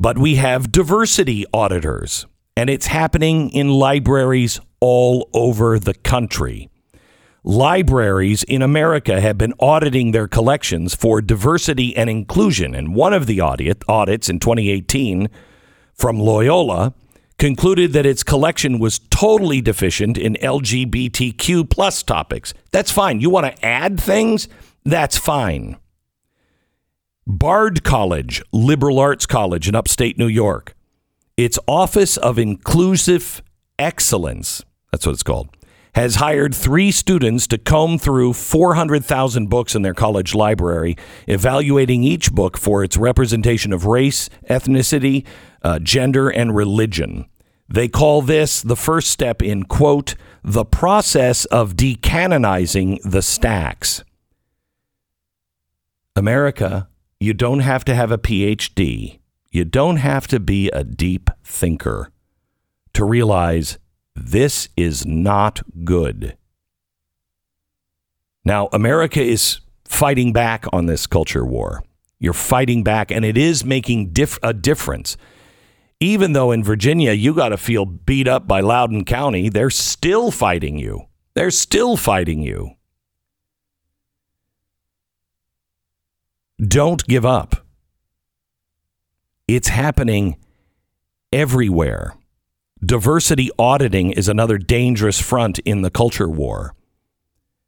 but 0.00 0.16
we 0.16 0.36
have 0.36 0.72
diversity 0.72 1.44
auditors, 1.52 2.26
and 2.56 2.70
it's 2.70 2.86
happening 2.86 3.50
in 3.50 3.68
libraries 3.68 4.58
all 4.80 5.28
over 5.34 5.78
the 5.78 5.92
country. 5.92 6.70
Libraries 7.44 8.42
in 8.42 8.62
America 8.62 9.20
have 9.20 9.36
been 9.36 9.52
auditing 9.60 10.12
their 10.12 10.26
collections 10.26 10.94
for 10.94 11.20
diversity 11.20 11.94
and 11.96 12.08
inclusion, 12.08 12.74
and 12.74 12.94
one 12.94 13.12
of 13.12 13.26
the 13.26 13.42
audit 13.42 13.82
audits 13.88 14.30
in 14.30 14.40
2018 14.40 15.28
from 15.94 16.18
Loyola 16.18 16.94
concluded 17.38 17.92
that 17.92 18.06
its 18.06 18.22
collection 18.22 18.78
was 18.78 18.98
totally 19.10 19.60
deficient 19.60 20.16
in 20.16 20.34
LGBTQ 20.42 21.68
plus 21.68 22.02
topics. 22.02 22.54
That's 22.70 22.90
fine. 22.90 23.20
You 23.20 23.30
want 23.30 23.54
to 23.54 23.64
add 23.64 24.00
things? 24.00 24.48
That's 24.84 25.18
fine. 25.18 25.76
Bard 27.30 27.84
College, 27.84 28.42
liberal 28.50 28.98
arts 28.98 29.24
college 29.24 29.68
in 29.68 29.76
upstate 29.76 30.18
New 30.18 30.26
York, 30.26 30.74
its 31.36 31.60
Office 31.68 32.16
of 32.16 32.40
Inclusive 32.40 33.40
Excellence, 33.78 34.64
that's 34.90 35.06
what 35.06 35.12
it's 35.12 35.22
called, 35.22 35.48
has 35.94 36.16
hired 36.16 36.52
three 36.52 36.90
students 36.90 37.46
to 37.46 37.56
comb 37.56 37.98
through 37.98 38.32
400,000 38.32 39.48
books 39.48 39.76
in 39.76 39.82
their 39.82 39.94
college 39.94 40.34
library, 40.34 40.96
evaluating 41.28 42.02
each 42.02 42.32
book 42.32 42.58
for 42.58 42.82
its 42.82 42.96
representation 42.96 43.72
of 43.72 43.86
race, 43.86 44.28
ethnicity, 44.48 45.24
uh, 45.62 45.78
gender, 45.78 46.30
and 46.30 46.56
religion. 46.56 47.26
They 47.68 47.86
call 47.86 48.22
this 48.22 48.60
the 48.60 48.74
first 48.74 49.08
step 49.08 49.40
in, 49.40 49.62
quote, 49.62 50.16
the 50.42 50.64
process 50.64 51.44
of 51.44 51.74
decanonizing 51.74 52.98
the 53.08 53.22
stacks. 53.22 54.02
America, 56.16 56.88
you 57.20 57.34
don't 57.34 57.60
have 57.60 57.84
to 57.84 57.94
have 57.94 58.10
a 58.10 58.18
PhD. 58.18 59.20
You 59.50 59.64
don't 59.66 59.96
have 59.98 60.26
to 60.28 60.40
be 60.40 60.70
a 60.70 60.82
deep 60.82 61.28
thinker 61.44 62.10
to 62.94 63.04
realize 63.04 63.78
this 64.16 64.68
is 64.76 65.04
not 65.04 65.60
good. 65.84 66.36
Now, 68.44 68.68
America 68.72 69.20
is 69.20 69.60
fighting 69.84 70.32
back 70.32 70.64
on 70.72 70.86
this 70.86 71.06
culture 71.06 71.44
war. 71.44 71.84
You're 72.18 72.32
fighting 72.32 72.82
back, 72.82 73.10
and 73.10 73.24
it 73.24 73.36
is 73.36 73.64
making 73.64 74.16
a 74.42 74.52
difference. 74.54 75.16
Even 76.00 76.32
though 76.32 76.52
in 76.52 76.64
Virginia 76.64 77.12
you 77.12 77.34
got 77.34 77.50
to 77.50 77.58
feel 77.58 77.84
beat 77.84 78.28
up 78.28 78.48
by 78.48 78.60
Loudoun 78.60 79.04
County, 79.04 79.50
they're 79.50 79.68
still 79.68 80.30
fighting 80.30 80.78
you. 80.78 81.02
They're 81.34 81.50
still 81.50 81.98
fighting 81.98 82.40
you. 82.40 82.76
Don't 86.60 87.06
give 87.06 87.24
up. 87.24 87.64
It's 89.48 89.68
happening 89.68 90.36
everywhere. 91.32 92.14
Diversity 92.84 93.50
auditing 93.58 94.10
is 94.10 94.28
another 94.28 94.58
dangerous 94.58 95.18
front 95.18 95.58
in 95.60 95.80
the 95.80 95.90
culture 95.90 96.28
war. 96.28 96.74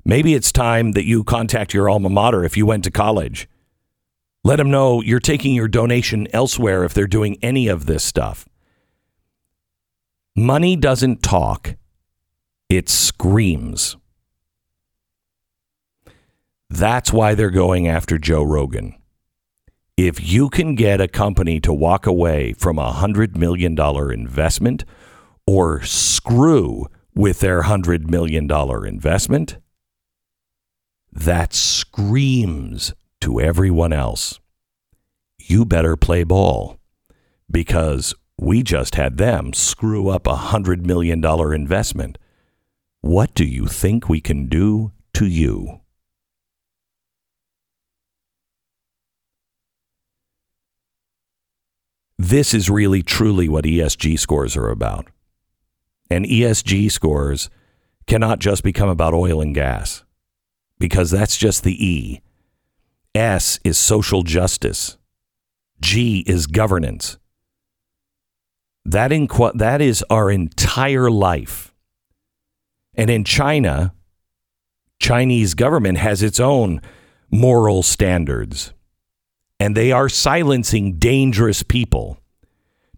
Maybe 0.04 0.34
it's 0.34 0.52
time 0.52 0.92
that 0.92 1.06
you 1.06 1.24
contact 1.24 1.72
your 1.72 1.88
alma 1.88 2.10
mater 2.10 2.44
if 2.44 2.56
you 2.56 2.66
went 2.66 2.84
to 2.84 2.90
college. 2.90 3.48
Let 4.44 4.56
them 4.56 4.70
know 4.70 5.00
you're 5.00 5.20
taking 5.20 5.54
your 5.54 5.68
donation 5.68 6.28
elsewhere 6.34 6.84
if 6.84 6.92
they're 6.92 7.06
doing 7.06 7.38
any 7.40 7.68
of 7.68 7.86
this 7.86 8.04
stuff. 8.04 8.46
Money 10.36 10.76
doesn't 10.76 11.22
talk, 11.22 11.76
it 12.68 12.90
screams. 12.90 13.96
That's 16.72 17.12
why 17.12 17.34
they're 17.34 17.50
going 17.50 17.86
after 17.86 18.16
Joe 18.16 18.42
Rogan. 18.42 18.94
If 19.98 20.26
you 20.26 20.48
can 20.48 20.74
get 20.74 21.02
a 21.02 21.06
company 21.06 21.60
to 21.60 21.72
walk 21.72 22.06
away 22.06 22.54
from 22.54 22.78
a 22.78 22.94
$100 22.94 23.36
million 23.36 23.78
investment 23.78 24.86
or 25.46 25.82
screw 25.82 26.86
with 27.14 27.40
their 27.40 27.64
$100 27.64 28.08
million 28.08 28.50
investment, 28.86 29.58
that 31.12 31.52
screams 31.52 32.94
to 33.20 33.38
everyone 33.38 33.92
else. 33.92 34.40
You 35.38 35.66
better 35.66 35.94
play 35.98 36.24
ball 36.24 36.78
because 37.50 38.14
we 38.38 38.62
just 38.62 38.94
had 38.94 39.18
them 39.18 39.52
screw 39.52 40.08
up 40.08 40.26
a 40.26 40.36
$100 40.36 40.86
million 40.86 41.22
investment. 41.54 42.16
What 43.02 43.34
do 43.34 43.44
you 43.44 43.66
think 43.66 44.08
we 44.08 44.22
can 44.22 44.46
do 44.46 44.92
to 45.12 45.26
you? 45.26 45.81
This 52.22 52.54
is 52.54 52.70
really 52.70 53.02
truly 53.02 53.48
what 53.48 53.64
ESG 53.64 54.16
scores 54.16 54.56
are 54.56 54.70
about. 54.70 55.08
And 56.08 56.24
ESG 56.24 56.88
scores 56.92 57.50
cannot 58.06 58.38
just 58.38 58.62
become 58.62 58.88
about 58.88 59.12
oil 59.12 59.40
and 59.40 59.52
gas 59.52 60.04
because 60.78 61.10
that's 61.10 61.36
just 61.36 61.64
the 61.64 61.84
E. 61.84 62.20
S 63.12 63.58
is 63.64 63.76
social 63.76 64.22
justice. 64.22 64.98
G 65.80 66.22
is 66.28 66.46
governance. 66.46 67.18
That, 68.84 69.10
inqu- 69.10 69.58
that 69.58 69.80
is 69.80 70.04
our 70.08 70.30
entire 70.30 71.10
life. 71.10 71.74
And 72.94 73.10
in 73.10 73.24
China, 73.24 73.94
Chinese 75.00 75.54
government 75.54 75.98
has 75.98 76.22
its 76.22 76.38
own 76.38 76.82
moral 77.32 77.82
standards. 77.82 78.72
And 79.62 79.76
they 79.76 79.92
are 79.92 80.08
silencing 80.08 80.94
dangerous 80.94 81.62
people. 81.62 82.18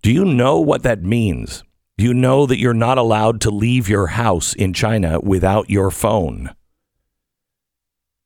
Do 0.00 0.10
you 0.10 0.24
know 0.24 0.60
what 0.60 0.82
that 0.82 1.02
means? 1.02 1.62
Do 1.98 2.04
you 2.04 2.14
know 2.14 2.46
that 2.46 2.58
you're 2.58 2.72
not 2.72 2.96
allowed 2.96 3.42
to 3.42 3.50
leave 3.50 3.86
your 3.86 4.06
house 4.06 4.54
in 4.54 4.72
China 4.72 5.20
without 5.20 5.68
your 5.68 5.90
phone? 5.90 6.54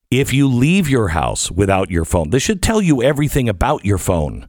If 0.08 0.32
you 0.32 0.46
leave 0.46 0.88
your 0.88 1.08
house 1.08 1.50
without 1.50 1.90
your 1.90 2.04
phone, 2.04 2.30
this 2.30 2.44
should 2.44 2.62
tell 2.62 2.80
you 2.80 3.02
everything 3.02 3.48
about 3.48 3.84
your 3.84 3.98
phone. 3.98 4.48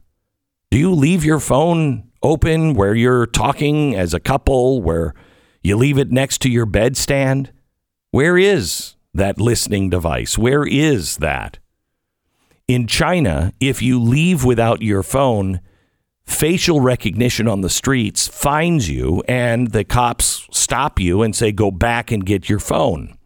Do 0.70 0.78
you 0.78 0.94
leave 0.94 1.24
your 1.24 1.40
phone 1.40 2.12
open 2.22 2.74
where 2.74 2.94
you're 2.94 3.26
talking 3.26 3.96
as 3.96 4.14
a 4.14 4.20
couple, 4.20 4.80
where 4.82 5.14
you 5.64 5.76
leave 5.76 5.98
it 5.98 6.12
next 6.12 6.42
to 6.42 6.48
your 6.48 6.64
bedstand? 6.64 7.50
Where 8.12 8.38
is 8.38 8.94
that 9.14 9.40
listening 9.40 9.90
device? 9.90 10.38
Where 10.38 10.64
is 10.64 11.16
that? 11.16 11.58
In 12.70 12.86
China, 12.86 13.52
if 13.58 13.82
you 13.82 14.00
leave 14.00 14.44
without 14.44 14.80
your 14.82 15.02
phone, 15.02 15.60
facial 16.24 16.80
recognition 16.80 17.48
on 17.48 17.62
the 17.62 17.70
streets 17.70 18.28
finds 18.28 18.88
you 18.88 19.22
and 19.26 19.72
the 19.72 19.84
cops 19.84 20.46
stop 20.52 21.00
you 21.00 21.22
and 21.22 21.34
say, 21.34 21.50
go 21.50 21.70
back 21.70 22.10
and 22.12 22.24
get 22.24 22.48
your 22.48 22.60
phone 22.60 23.16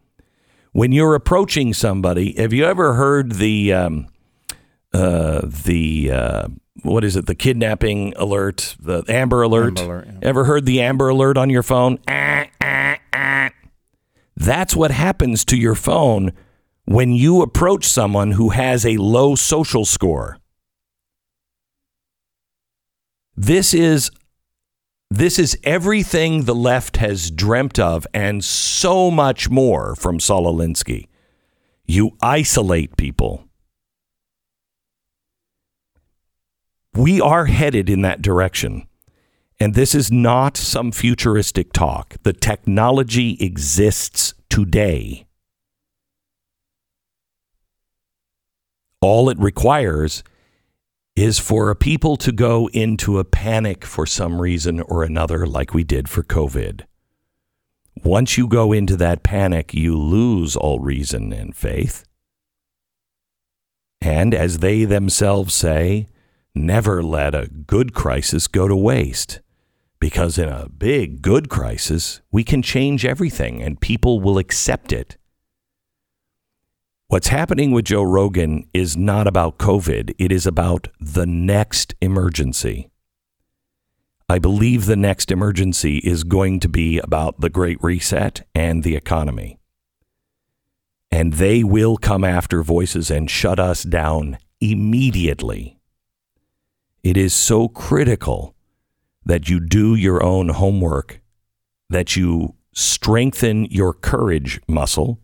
when 0.74 0.90
you're 0.90 1.14
approaching 1.14 1.72
somebody, 1.72 2.34
have 2.36 2.52
you 2.52 2.64
ever 2.64 2.94
heard 2.94 3.32
the 3.32 3.72
um, 3.72 4.08
uh, 4.92 5.40
the 5.44 6.10
uh, 6.10 6.48
what 6.82 7.04
is 7.04 7.14
it? 7.14 7.26
The 7.26 7.36
kidnapping 7.36 8.12
alert, 8.16 8.76
the 8.80 9.04
Amber 9.08 9.42
Alert. 9.42 9.78
Amber 9.78 9.92
alert 9.92 10.08
yeah. 10.08 10.28
Ever 10.28 10.44
heard 10.44 10.66
the 10.66 10.82
Amber 10.82 11.08
Alert 11.08 11.38
on 11.38 11.48
your 11.48 11.62
phone? 11.62 12.00
Ah, 12.08 12.46
ah, 12.60 12.96
ah. 13.12 13.50
That's 14.36 14.74
what 14.74 14.90
happens 14.90 15.44
to 15.46 15.56
your 15.56 15.76
phone 15.76 16.32
when 16.84 17.12
you 17.12 17.42
approach 17.42 17.84
someone 17.84 18.32
who 18.32 18.50
has 18.50 18.84
a 18.84 18.96
low 18.96 19.34
social 19.34 19.84
score. 19.84 20.38
This 23.36 23.74
is 23.74 24.10
this 25.10 25.38
is 25.38 25.56
everything 25.62 26.42
the 26.42 26.54
left 26.54 26.96
has 26.96 27.30
dreamt 27.30 27.78
of 27.78 28.06
and 28.12 28.44
so 28.44 29.10
much 29.10 29.48
more 29.48 29.94
from 29.94 30.18
Saul 30.18 30.52
Alinsky. 30.52 31.06
You 31.86 32.16
isolate 32.20 32.96
people. 32.96 33.44
We 36.94 37.20
are 37.20 37.46
headed 37.46 37.88
in 37.90 38.02
that 38.02 38.22
direction. 38.22 38.88
And 39.60 39.74
this 39.74 39.94
is 39.94 40.10
not 40.10 40.56
some 40.56 40.90
futuristic 40.90 41.72
talk. 41.72 42.16
The 42.22 42.32
technology 42.32 43.36
exists 43.40 44.34
today. 44.48 45.26
All 49.04 49.28
it 49.28 49.38
requires 49.38 50.24
is 51.14 51.38
for 51.38 51.68
a 51.68 51.76
people 51.76 52.16
to 52.16 52.32
go 52.32 52.70
into 52.72 53.18
a 53.18 53.24
panic 53.24 53.84
for 53.84 54.06
some 54.06 54.40
reason 54.40 54.80
or 54.80 55.02
another, 55.02 55.46
like 55.46 55.74
we 55.74 55.84
did 55.84 56.08
for 56.08 56.22
COVID. 56.22 56.86
Once 58.02 58.38
you 58.38 58.48
go 58.48 58.72
into 58.72 58.96
that 58.96 59.22
panic, 59.22 59.74
you 59.74 59.94
lose 59.94 60.56
all 60.56 60.78
reason 60.78 61.34
and 61.34 61.54
faith. 61.54 62.06
And 64.00 64.34
as 64.34 64.60
they 64.60 64.86
themselves 64.86 65.52
say, 65.52 66.08
never 66.54 67.02
let 67.02 67.34
a 67.34 67.50
good 67.66 67.92
crisis 67.92 68.46
go 68.46 68.68
to 68.68 68.74
waste. 68.74 69.42
Because 70.00 70.38
in 70.38 70.48
a 70.48 70.70
big, 70.70 71.20
good 71.20 71.50
crisis, 71.50 72.22
we 72.32 72.42
can 72.42 72.62
change 72.62 73.04
everything 73.04 73.62
and 73.62 73.78
people 73.78 74.18
will 74.20 74.38
accept 74.38 74.94
it. 74.94 75.18
What's 77.14 77.28
happening 77.28 77.70
with 77.70 77.84
Joe 77.84 78.02
Rogan 78.02 78.68
is 78.74 78.96
not 78.96 79.28
about 79.28 79.56
COVID, 79.56 80.16
it 80.18 80.32
is 80.32 80.48
about 80.48 80.88
the 80.98 81.26
next 81.26 81.94
emergency. 82.00 82.90
I 84.28 84.40
believe 84.40 84.86
the 84.86 84.96
next 84.96 85.30
emergency 85.30 85.98
is 85.98 86.24
going 86.24 86.58
to 86.58 86.68
be 86.68 86.98
about 86.98 87.40
the 87.40 87.50
Great 87.50 87.78
Reset 87.80 88.44
and 88.52 88.82
the 88.82 88.96
economy. 88.96 89.60
And 91.08 91.34
they 91.34 91.62
will 91.62 91.98
come 91.98 92.24
after 92.24 92.64
voices 92.64 93.12
and 93.12 93.30
shut 93.30 93.60
us 93.60 93.84
down 93.84 94.38
immediately. 94.60 95.78
It 97.04 97.16
is 97.16 97.32
so 97.32 97.68
critical 97.68 98.56
that 99.24 99.48
you 99.48 99.60
do 99.60 99.94
your 99.94 100.20
own 100.20 100.48
homework, 100.48 101.20
that 101.88 102.16
you 102.16 102.56
strengthen 102.72 103.66
your 103.66 103.92
courage 103.92 104.60
muscle, 104.66 105.20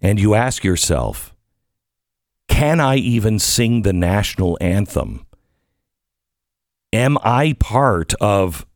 and 0.00 0.20
you 0.20 0.34
ask 0.34 0.64
yourself, 0.64 1.34
can 2.48 2.80
I 2.80 2.96
even 2.96 3.38
sing 3.38 3.82
the 3.82 3.92
national 3.92 4.58
anthem? 4.60 5.26
Am 6.92 7.18
I 7.24 7.56
part 7.58 8.14
of 8.20 8.66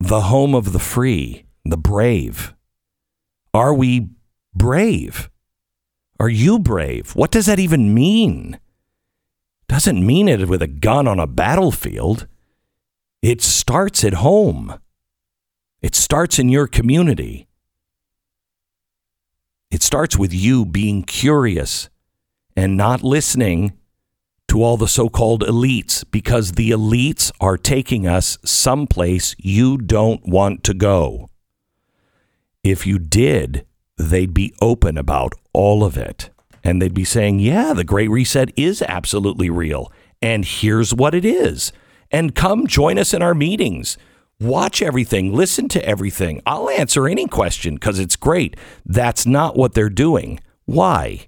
the 0.00 0.22
home 0.22 0.54
of 0.54 0.72
the 0.72 0.78
free, 0.78 1.46
the 1.64 1.78
brave? 1.78 2.54
Are 3.54 3.72
we 3.72 4.10
brave? 4.54 5.30
Are 6.20 6.28
you 6.28 6.58
brave? 6.58 7.12
What 7.16 7.30
does 7.30 7.46
that 7.46 7.58
even 7.58 7.94
mean? 7.94 8.60
Doesn't 9.68 10.06
mean 10.06 10.28
it 10.28 10.48
with 10.48 10.62
a 10.62 10.66
gun 10.66 11.08
on 11.08 11.18
a 11.18 11.26
battlefield. 11.26 12.26
It 13.22 13.40
starts 13.42 14.04
at 14.04 14.14
home. 14.14 14.78
It 15.80 15.94
starts 15.94 16.38
in 16.38 16.48
your 16.48 16.66
community. 16.66 17.47
It 19.70 19.82
starts 19.82 20.16
with 20.16 20.32
you 20.32 20.64
being 20.64 21.02
curious 21.02 21.90
and 22.56 22.76
not 22.76 23.02
listening 23.02 23.74
to 24.48 24.62
all 24.62 24.78
the 24.78 24.88
so 24.88 25.08
called 25.08 25.42
elites 25.42 26.04
because 26.10 26.52
the 26.52 26.70
elites 26.70 27.30
are 27.38 27.58
taking 27.58 28.06
us 28.06 28.38
someplace 28.44 29.36
you 29.38 29.76
don't 29.76 30.26
want 30.26 30.64
to 30.64 30.74
go. 30.74 31.28
If 32.64 32.86
you 32.86 32.98
did, 32.98 33.66
they'd 33.98 34.32
be 34.32 34.54
open 34.60 34.96
about 34.96 35.34
all 35.52 35.84
of 35.84 35.96
it. 35.98 36.30
And 36.64 36.80
they'd 36.80 36.94
be 36.94 37.04
saying, 37.04 37.40
yeah, 37.40 37.72
the 37.74 37.84
Great 37.84 38.08
Reset 38.08 38.50
is 38.56 38.82
absolutely 38.82 39.50
real. 39.50 39.92
And 40.20 40.44
here's 40.44 40.94
what 40.94 41.14
it 41.14 41.24
is. 41.24 41.72
And 42.10 42.34
come 42.34 42.66
join 42.66 42.98
us 42.98 43.12
in 43.12 43.22
our 43.22 43.34
meetings. 43.34 43.98
Watch 44.40 44.82
everything, 44.82 45.34
listen 45.34 45.68
to 45.70 45.84
everything. 45.84 46.40
I'll 46.46 46.70
answer 46.70 47.08
any 47.08 47.26
question 47.26 47.74
because 47.74 47.98
it's 47.98 48.14
great. 48.14 48.56
That's 48.86 49.26
not 49.26 49.56
what 49.56 49.74
they're 49.74 49.90
doing. 49.90 50.38
Why? 50.64 51.26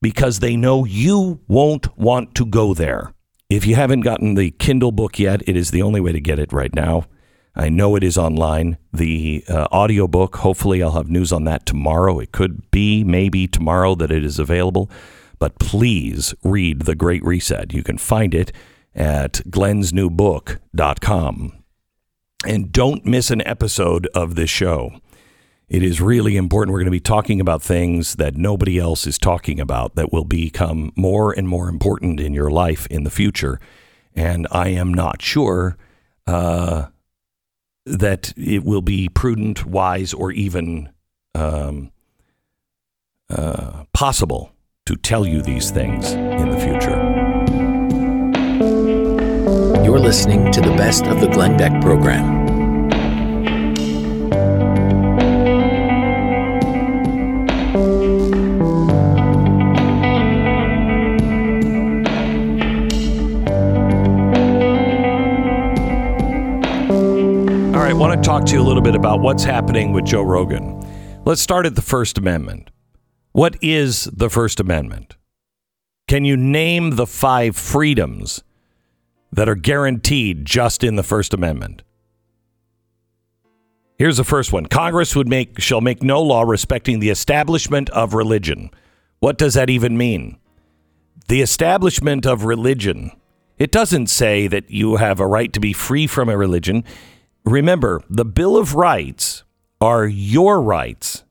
Because 0.00 0.38
they 0.38 0.54
know 0.54 0.84
you 0.84 1.40
won't 1.48 1.98
want 1.98 2.36
to 2.36 2.46
go 2.46 2.72
there. 2.72 3.14
If 3.50 3.66
you 3.66 3.74
haven't 3.74 4.02
gotten 4.02 4.34
the 4.34 4.52
Kindle 4.52 4.92
book 4.92 5.18
yet, 5.18 5.42
it 5.48 5.56
is 5.56 5.72
the 5.72 5.82
only 5.82 6.00
way 6.00 6.12
to 6.12 6.20
get 6.20 6.38
it 6.38 6.52
right 6.52 6.72
now. 6.72 7.06
I 7.56 7.68
know 7.68 7.96
it 7.96 8.04
is 8.04 8.16
online. 8.16 8.78
The 8.92 9.42
uh, 9.48 9.66
audiobook, 9.72 10.36
hopefully, 10.36 10.84
I'll 10.84 10.92
have 10.92 11.10
news 11.10 11.32
on 11.32 11.42
that 11.44 11.66
tomorrow. 11.66 12.20
It 12.20 12.30
could 12.30 12.70
be 12.70 13.02
maybe 13.02 13.48
tomorrow 13.48 13.96
that 13.96 14.12
it 14.12 14.24
is 14.24 14.38
available. 14.38 14.88
But 15.40 15.58
please 15.58 16.32
read 16.44 16.82
The 16.82 16.94
Great 16.94 17.24
Reset. 17.24 17.72
You 17.72 17.82
can 17.82 17.98
find 17.98 18.34
it 18.34 18.52
at 18.94 19.32
glensnewbook.com. 19.50 21.61
And 22.46 22.72
don't 22.72 23.04
miss 23.04 23.30
an 23.30 23.46
episode 23.46 24.08
of 24.14 24.34
this 24.34 24.50
show. 24.50 24.92
It 25.68 25.82
is 25.82 26.00
really 26.00 26.36
important. 26.36 26.72
We're 26.72 26.80
going 26.80 26.86
to 26.86 26.90
be 26.90 27.00
talking 27.00 27.40
about 27.40 27.62
things 27.62 28.16
that 28.16 28.36
nobody 28.36 28.78
else 28.78 29.06
is 29.06 29.16
talking 29.16 29.60
about 29.60 29.94
that 29.94 30.12
will 30.12 30.24
become 30.24 30.92
more 30.96 31.32
and 31.32 31.48
more 31.48 31.68
important 31.68 32.20
in 32.20 32.34
your 32.34 32.50
life 32.50 32.86
in 32.88 33.04
the 33.04 33.10
future. 33.10 33.58
And 34.14 34.46
I 34.50 34.68
am 34.68 34.92
not 34.92 35.22
sure. 35.22 35.76
Uh, 36.26 36.86
that 37.84 38.32
it 38.36 38.64
will 38.64 38.82
be 38.82 39.08
prudent, 39.08 39.64
wise, 39.64 40.12
or 40.12 40.30
even 40.32 40.90
um, 41.34 41.90
uh, 43.28 43.84
possible 43.92 44.52
to 44.86 44.96
tell 44.96 45.26
you 45.26 45.42
these 45.42 45.70
things 45.70 46.12
in 46.12 46.50
the 46.50 46.58
future. 46.58 47.11
You're 49.84 49.98
listening 49.98 50.52
to 50.52 50.60
the 50.60 50.70
best 50.76 51.06
of 51.06 51.20
the 51.20 51.26
Glenn 51.26 51.56
Beck 51.56 51.82
program. 51.82 52.42
All 67.74 67.80
right, 67.80 67.90
I 67.90 67.92
want 67.92 68.14
to 68.14 68.24
talk 68.24 68.46
to 68.46 68.52
you 68.52 68.60
a 68.60 68.62
little 68.62 68.82
bit 68.82 68.94
about 68.94 69.20
what's 69.20 69.42
happening 69.42 69.92
with 69.92 70.04
Joe 70.04 70.22
Rogan. 70.22 70.80
Let's 71.24 71.42
start 71.42 71.66
at 71.66 71.74
the 71.74 71.82
First 71.82 72.18
Amendment. 72.18 72.70
What 73.32 73.56
is 73.60 74.04
the 74.04 74.30
First 74.30 74.60
Amendment? 74.60 75.16
Can 76.06 76.24
you 76.24 76.36
name 76.36 76.90
the 76.94 77.06
five 77.06 77.56
freedoms 77.56 78.44
that 79.32 79.48
are 79.48 79.54
guaranteed 79.54 80.44
just 80.44 80.84
in 80.84 80.96
the 80.96 81.02
First 81.02 81.34
Amendment? 81.34 81.82
Here's 83.98 84.16
the 84.16 84.24
first 84.24 84.52
one. 84.52 84.66
Congress 84.66 85.14
would 85.14 85.28
make 85.28 85.60
shall 85.60 85.80
make 85.80 86.02
no 86.02 86.20
law 86.22 86.42
respecting 86.42 86.98
the 86.98 87.10
establishment 87.10 87.88
of 87.90 88.14
religion. 88.14 88.70
What 89.20 89.38
does 89.38 89.54
that 89.54 89.70
even 89.70 89.96
mean? 89.96 90.38
The 91.28 91.40
establishment 91.40 92.26
of 92.26 92.44
religion. 92.44 93.12
It 93.58 93.70
doesn't 93.70 94.08
say 94.08 94.48
that 94.48 94.70
you 94.70 94.96
have 94.96 95.20
a 95.20 95.26
right 95.26 95.52
to 95.52 95.60
be 95.60 95.72
free 95.72 96.06
from 96.06 96.28
a 96.28 96.36
religion 96.36 96.84
remember, 97.44 98.02
the 98.08 98.24
Bill 98.24 98.56
of 98.56 98.74
Rights 98.74 99.44
are 99.80 100.06
your 100.06 100.60
rights. 100.60 101.24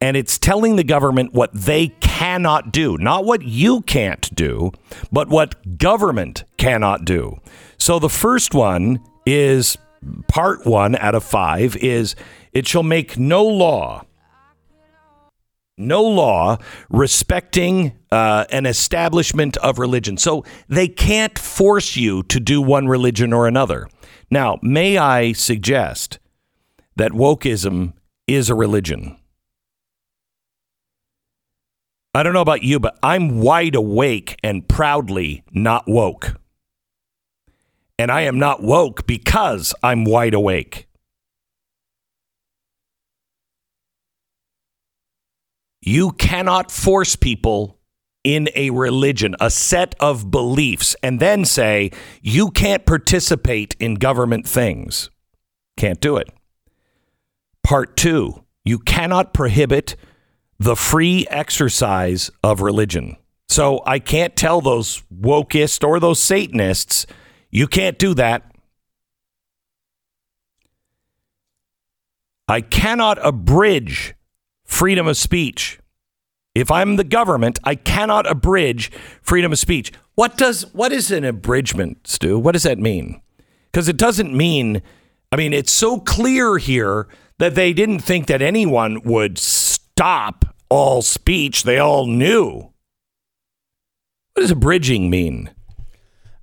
And 0.00 0.16
it's 0.16 0.38
telling 0.38 0.76
the 0.76 0.84
government 0.84 1.32
what 1.32 1.50
they 1.52 1.88
cannot 2.14 2.70
do, 2.70 2.96
not 2.98 3.24
what 3.24 3.42
you 3.42 3.82
can't 3.82 4.32
do, 4.36 4.70
but 5.10 5.28
what 5.28 5.78
government 5.78 6.44
cannot 6.56 7.04
do. 7.04 7.40
So 7.76 7.98
the 7.98 8.08
first 8.08 8.54
one 8.54 9.00
is 9.26 9.76
part 10.28 10.64
one 10.64 10.94
out 10.94 11.16
of 11.16 11.24
five 11.24 11.74
is 11.76 12.14
it 12.52 12.68
shall 12.68 12.84
make 12.84 13.18
no 13.18 13.44
law, 13.44 14.04
no 15.76 16.04
law 16.04 16.58
respecting 16.88 17.98
uh, 18.12 18.44
an 18.50 18.64
establishment 18.64 19.56
of 19.56 19.80
religion. 19.80 20.16
So 20.16 20.44
they 20.68 20.86
can't 20.86 21.36
force 21.36 21.96
you 21.96 22.22
to 22.24 22.38
do 22.38 22.62
one 22.62 22.86
religion 22.86 23.32
or 23.32 23.48
another. 23.48 23.88
Now, 24.30 24.60
may 24.62 24.98
I 24.98 25.32
suggest 25.32 26.20
that 26.94 27.10
wokeism 27.10 27.94
is 28.28 28.50
a 28.50 28.54
religion? 28.54 29.16
I 32.14 32.22
don't 32.22 32.32
know 32.32 32.40
about 32.40 32.62
you, 32.62 32.78
but 32.78 32.96
I'm 33.02 33.40
wide 33.40 33.74
awake 33.74 34.38
and 34.44 34.68
proudly 34.68 35.42
not 35.50 35.88
woke. 35.88 36.36
And 37.98 38.10
I 38.10 38.22
am 38.22 38.38
not 38.38 38.62
woke 38.62 39.06
because 39.06 39.74
I'm 39.82 40.04
wide 40.04 40.34
awake. 40.34 40.86
You 45.82 46.12
cannot 46.12 46.70
force 46.70 47.16
people 47.16 47.78
in 48.22 48.48
a 48.54 48.70
religion, 48.70 49.34
a 49.40 49.50
set 49.50 49.94
of 50.00 50.30
beliefs, 50.30 50.96
and 51.02 51.20
then 51.20 51.44
say, 51.44 51.90
you 52.22 52.50
can't 52.50 52.86
participate 52.86 53.76
in 53.78 53.96
government 53.96 54.48
things. 54.48 55.10
Can't 55.76 56.00
do 56.00 56.16
it. 56.16 56.28
Part 57.62 57.96
two, 57.96 58.44
you 58.64 58.78
cannot 58.78 59.34
prohibit 59.34 59.96
the 60.58 60.76
free 60.76 61.26
exercise 61.30 62.30
of 62.42 62.60
religion. 62.60 63.16
So 63.48 63.82
I 63.86 63.98
can't 63.98 64.34
tell 64.36 64.60
those 64.60 65.02
wokeists 65.14 65.86
or 65.86 66.00
those 66.00 66.20
Satanists, 66.20 67.06
you 67.50 67.66
can't 67.66 67.98
do 67.98 68.14
that. 68.14 68.50
I 72.48 72.60
cannot 72.60 73.24
abridge 73.24 74.14
freedom 74.64 75.06
of 75.06 75.16
speech. 75.16 75.78
If 76.54 76.70
I'm 76.70 76.96
the 76.96 77.04
government, 77.04 77.58
I 77.64 77.74
cannot 77.74 78.30
abridge 78.30 78.90
freedom 79.22 79.52
of 79.52 79.58
speech. 79.58 79.92
What 80.14 80.36
does 80.36 80.72
what 80.72 80.92
is 80.92 81.10
an 81.10 81.24
abridgment, 81.24 82.06
Stu? 82.06 82.38
What 82.38 82.52
does 82.52 82.62
that 82.62 82.78
mean? 82.78 83.20
Because 83.72 83.88
it 83.88 83.96
doesn't 83.96 84.32
mean 84.32 84.82
I 85.32 85.36
mean, 85.36 85.52
it's 85.52 85.72
so 85.72 85.98
clear 85.98 86.58
here 86.58 87.08
that 87.38 87.56
they 87.56 87.72
didn't 87.72 87.98
think 87.98 88.28
that 88.28 88.40
anyone 88.40 89.02
would 89.02 89.36
stop 89.96 90.44
all 90.68 91.02
speech. 91.02 91.62
They 91.62 91.78
all 91.78 92.06
knew. 92.06 92.70
What 94.32 94.42
does 94.42 94.50
abridging 94.50 95.08
mean? 95.08 95.50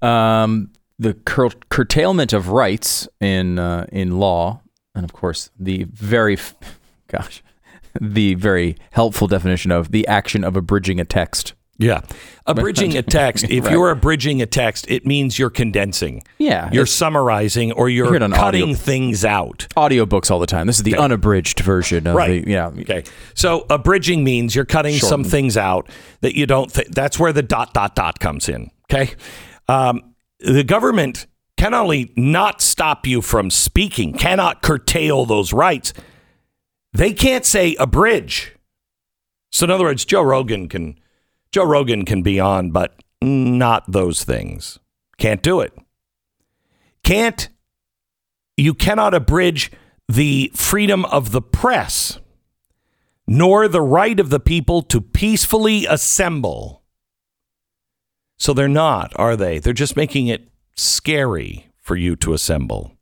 Um, 0.01 0.71
the 0.97 1.13
cur- 1.13 1.49
curtailment 1.69 2.31
of 2.31 2.49
rights 2.49 3.09
in 3.19 3.59
uh, 3.59 3.87
in 3.91 4.19
law, 4.19 4.61
and 4.95 5.03
of 5.03 5.11
course 5.11 5.49
the 5.59 5.83
very, 5.83 6.37
gosh, 7.07 7.43
the 8.01 8.35
very 8.35 8.77
helpful 8.91 9.27
definition 9.27 9.71
of 9.71 9.91
the 9.91 10.07
action 10.07 10.43
of 10.45 10.55
abridging 10.55 10.99
a 10.99 11.05
text. 11.05 11.53
Yeah. 11.81 12.01
Abridging 12.45 12.95
a 12.97 13.01
text, 13.01 13.45
if 13.49 13.63
Right. 13.65 13.71
you're 13.73 13.89
abridging 13.91 14.41
a 14.41 14.45
text, 14.45 14.85
it 14.89 15.05
means 15.05 15.37
you're 15.37 15.49
condensing. 15.49 16.23
Yeah, 16.37 16.69
You're 16.71 16.85
summarizing 16.85 17.71
or 17.73 17.89
you're 17.89 18.07
cutting 18.29 18.33
audio. 18.33 18.73
things 18.73 19.25
out. 19.25 19.67
Audiobooks 19.75 20.31
all 20.31 20.39
the 20.39 20.47
time. 20.47 20.67
This 20.67 20.77
is 20.77 20.83
the 20.83 20.97
unabridged 20.97 21.59
version 21.59 22.07
of 22.07 22.15
Right. 22.15 22.43
the 22.45 22.51
yeah. 22.51 22.67
Okay. 22.67 23.03
So 23.33 23.65
abridging 23.69 24.23
means 24.23 24.55
you're 24.55 24.65
cutting 24.65 24.95
some 24.95 25.23
things 25.23 25.57
out 25.57 25.89
that 26.21 26.35
you 26.35 26.45
don't 26.45 26.71
think. 26.71 26.89
That's 26.95 27.19
where 27.19 27.33
the 27.33 27.43
dot, 27.43 27.73
dot, 27.73 27.95
dot 27.95 28.19
comes 28.19 28.47
in. 28.49 28.71
Okay. 28.91 29.13
Um, 29.67 30.01
the 30.39 30.63
government 30.63 31.27
can 31.57 31.73
only 31.75 32.11
not 32.15 32.61
stop 32.61 33.05
you 33.05 33.21
from 33.21 33.49
speaking, 33.51 34.13
cannot 34.13 34.61
curtail 34.63 35.25
those 35.25 35.53
rights. 35.53 35.93
They 36.93 37.13
can't 37.13 37.45
say 37.45 37.75
abridge. 37.79 38.53
So 39.51 39.65
in 39.65 39.71
other 39.71 39.83
words, 39.85 40.03
Joe 40.05 40.23
Rogan 40.23 40.67
can 40.67 40.99
Joe 41.51 41.65
Rogan 41.65 42.05
can 42.05 42.21
be 42.21 42.39
on, 42.39 42.71
but 42.71 42.95
not 43.21 43.91
those 43.91 44.23
things. 44.23 44.79
Can't 45.17 45.43
do 45.43 45.59
it. 45.59 45.77
Can't 47.03 47.49
you 48.57 48.73
cannot 48.73 49.13
abridge 49.13 49.71
the 50.07 50.51
freedom 50.53 51.05
of 51.05 51.31
the 51.31 51.41
press, 51.41 52.19
nor 53.27 53.67
the 53.67 53.81
right 53.81 54.19
of 54.19 54.29
the 54.29 54.39
people 54.39 54.81
to 54.83 55.01
peacefully 55.01 55.85
assemble. 55.85 56.83
So 58.37 58.53
they're 58.53 58.67
not, 58.67 59.13
are 59.15 59.35
they? 59.35 59.59
They're 59.59 59.73
just 59.73 59.95
making 59.95 60.27
it 60.27 60.49
scary 60.75 61.71
for 61.79 61.95
you 61.95 62.15
to 62.17 62.33
assemble. 62.33 62.97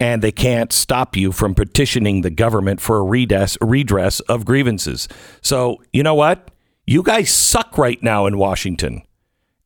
And 0.00 0.20
they 0.20 0.32
can't 0.32 0.72
stop 0.72 1.16
you 1.16 1.30
from 1.30 1.54
petitioning 1.54 2.22
the 2.22 2.30
government 2.30 2.80
for 2.80 2.98
a 2.98 3.04
redress, 3.04 3.56
redress 3.60 4.20
of 4.20 4.44
grievances. 4.44 5.06
So, 5.42 5.82
you 5.92 6.02
know 6.02 6.14
what? 6.14 6.50
You 6.86 7.02
guys 7.02 7.30
suck 7.30 7.78
right 7.78 8.02
now 8.02 8.26
in 8.26 8.38
Washington. 8.38 9.02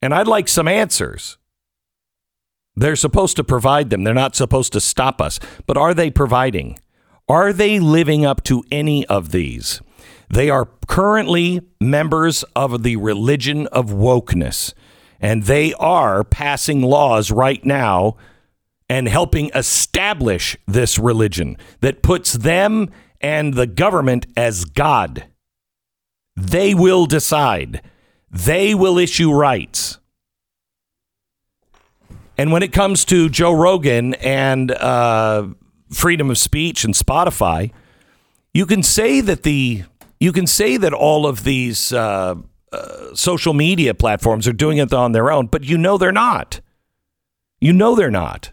And 0.03 0.13
I'd 0.15 0.29
like 0.29 0.49
some 0.49 0.69
answers. 0.69 1.39
They're 2.75 2.97
supposed 2.97 3.37
to 3.37 3.45
provide 3.45 3.89
them. 3.89 4.05
They're 4.05 4.13
not 4.13 4.37
supposed 4.37 4.73
to 4.75 4.81
stop 4.81 5.21
us. 5.21 5.41
But 5.67 5.79
are 5.79 5.95
they 5.95 6.11
providing? 6.11 6.79
Are 7.29 7.53
they 7.53 7.81
living 7.81 8.25
up 8.25 8.45
to 8.45 8.63
any 8.71 9.07
of 9.07 9.33
these? 9.33 9.81
They 10.29 10.51
are 10.51 10.69
currently 10.87 11.61
members 11.81 12.45
of 12.55 12.83
the 12.83 12.97
religion 12.97 13.67
of 13.69 13.87
wokeness, 13.87 14.75
and 15.21 15.45
they 15.45 15.73
are 15.75 16.23
passing 16.25 16.83
laws 16.83 17.31
right 17.31 17.65
now 17.65 18.17
and 18.89 19.09
helping 19.09 19.51
establish 19.55 20.57
this 20.67 20.99
religion 20.99 21.57
that 21.81 22.03
puts 22.03 22.35
them 22.35 22.91
and 23.21 23.55
the 23.55 23.67
government 23.67 24.27
as 24.37 24.65
God. 24.65 25.27
They 26.37 26.75
will 26.75 27.07
decide, 27.07 27.83
they 28.31 28.75
will 28.75 28.99
issue 28.99 29.33
rights. 29.33 29.99
And 32.39 32.53
when 32.53 32.63
it 32.63 32.73
comes 32.73 33.05
to 33.07 33.31
Joe 33.31 33.53
Rogan 33.53 34.15
and 34.15 34.71
uh, 34.71 35.49
freedom 35.91 36.31
of 36.31 36.37
speech 36.37 36.85
and 36.85 36.93
Spotify, 36.93 37.73
you 38.53 38.67
can 38.67 38.83
say 38.83 39.21
that 39.23 39.43
the 39.43 39.85
you 40.21 40.33
can 40.33 40.47
say 40.47 40.77
that 40.77 40.93
all 40.93 41.27
of 41.27 41.45
these 41.45 41.93
uh, 41.93 42.35
uh, 42.73 43.15
social 43.15 43.55
media 43.55 43.95
platforms 43.95 44.47
are 44.49 44.53
doing 44.53 44.79
it 44.79 44.93
on 44.93 45.13
their 45.13 45.31
own, 45.31 45.47
but 45.47 45.65
you 45.65 45.79
know 45.79 45.99
they're 45.99 46.13
not. 46.13 46.61
You 47.61 47.73
know 47.73 47.95
they're 47.95 48.11
not. 48.11 48.53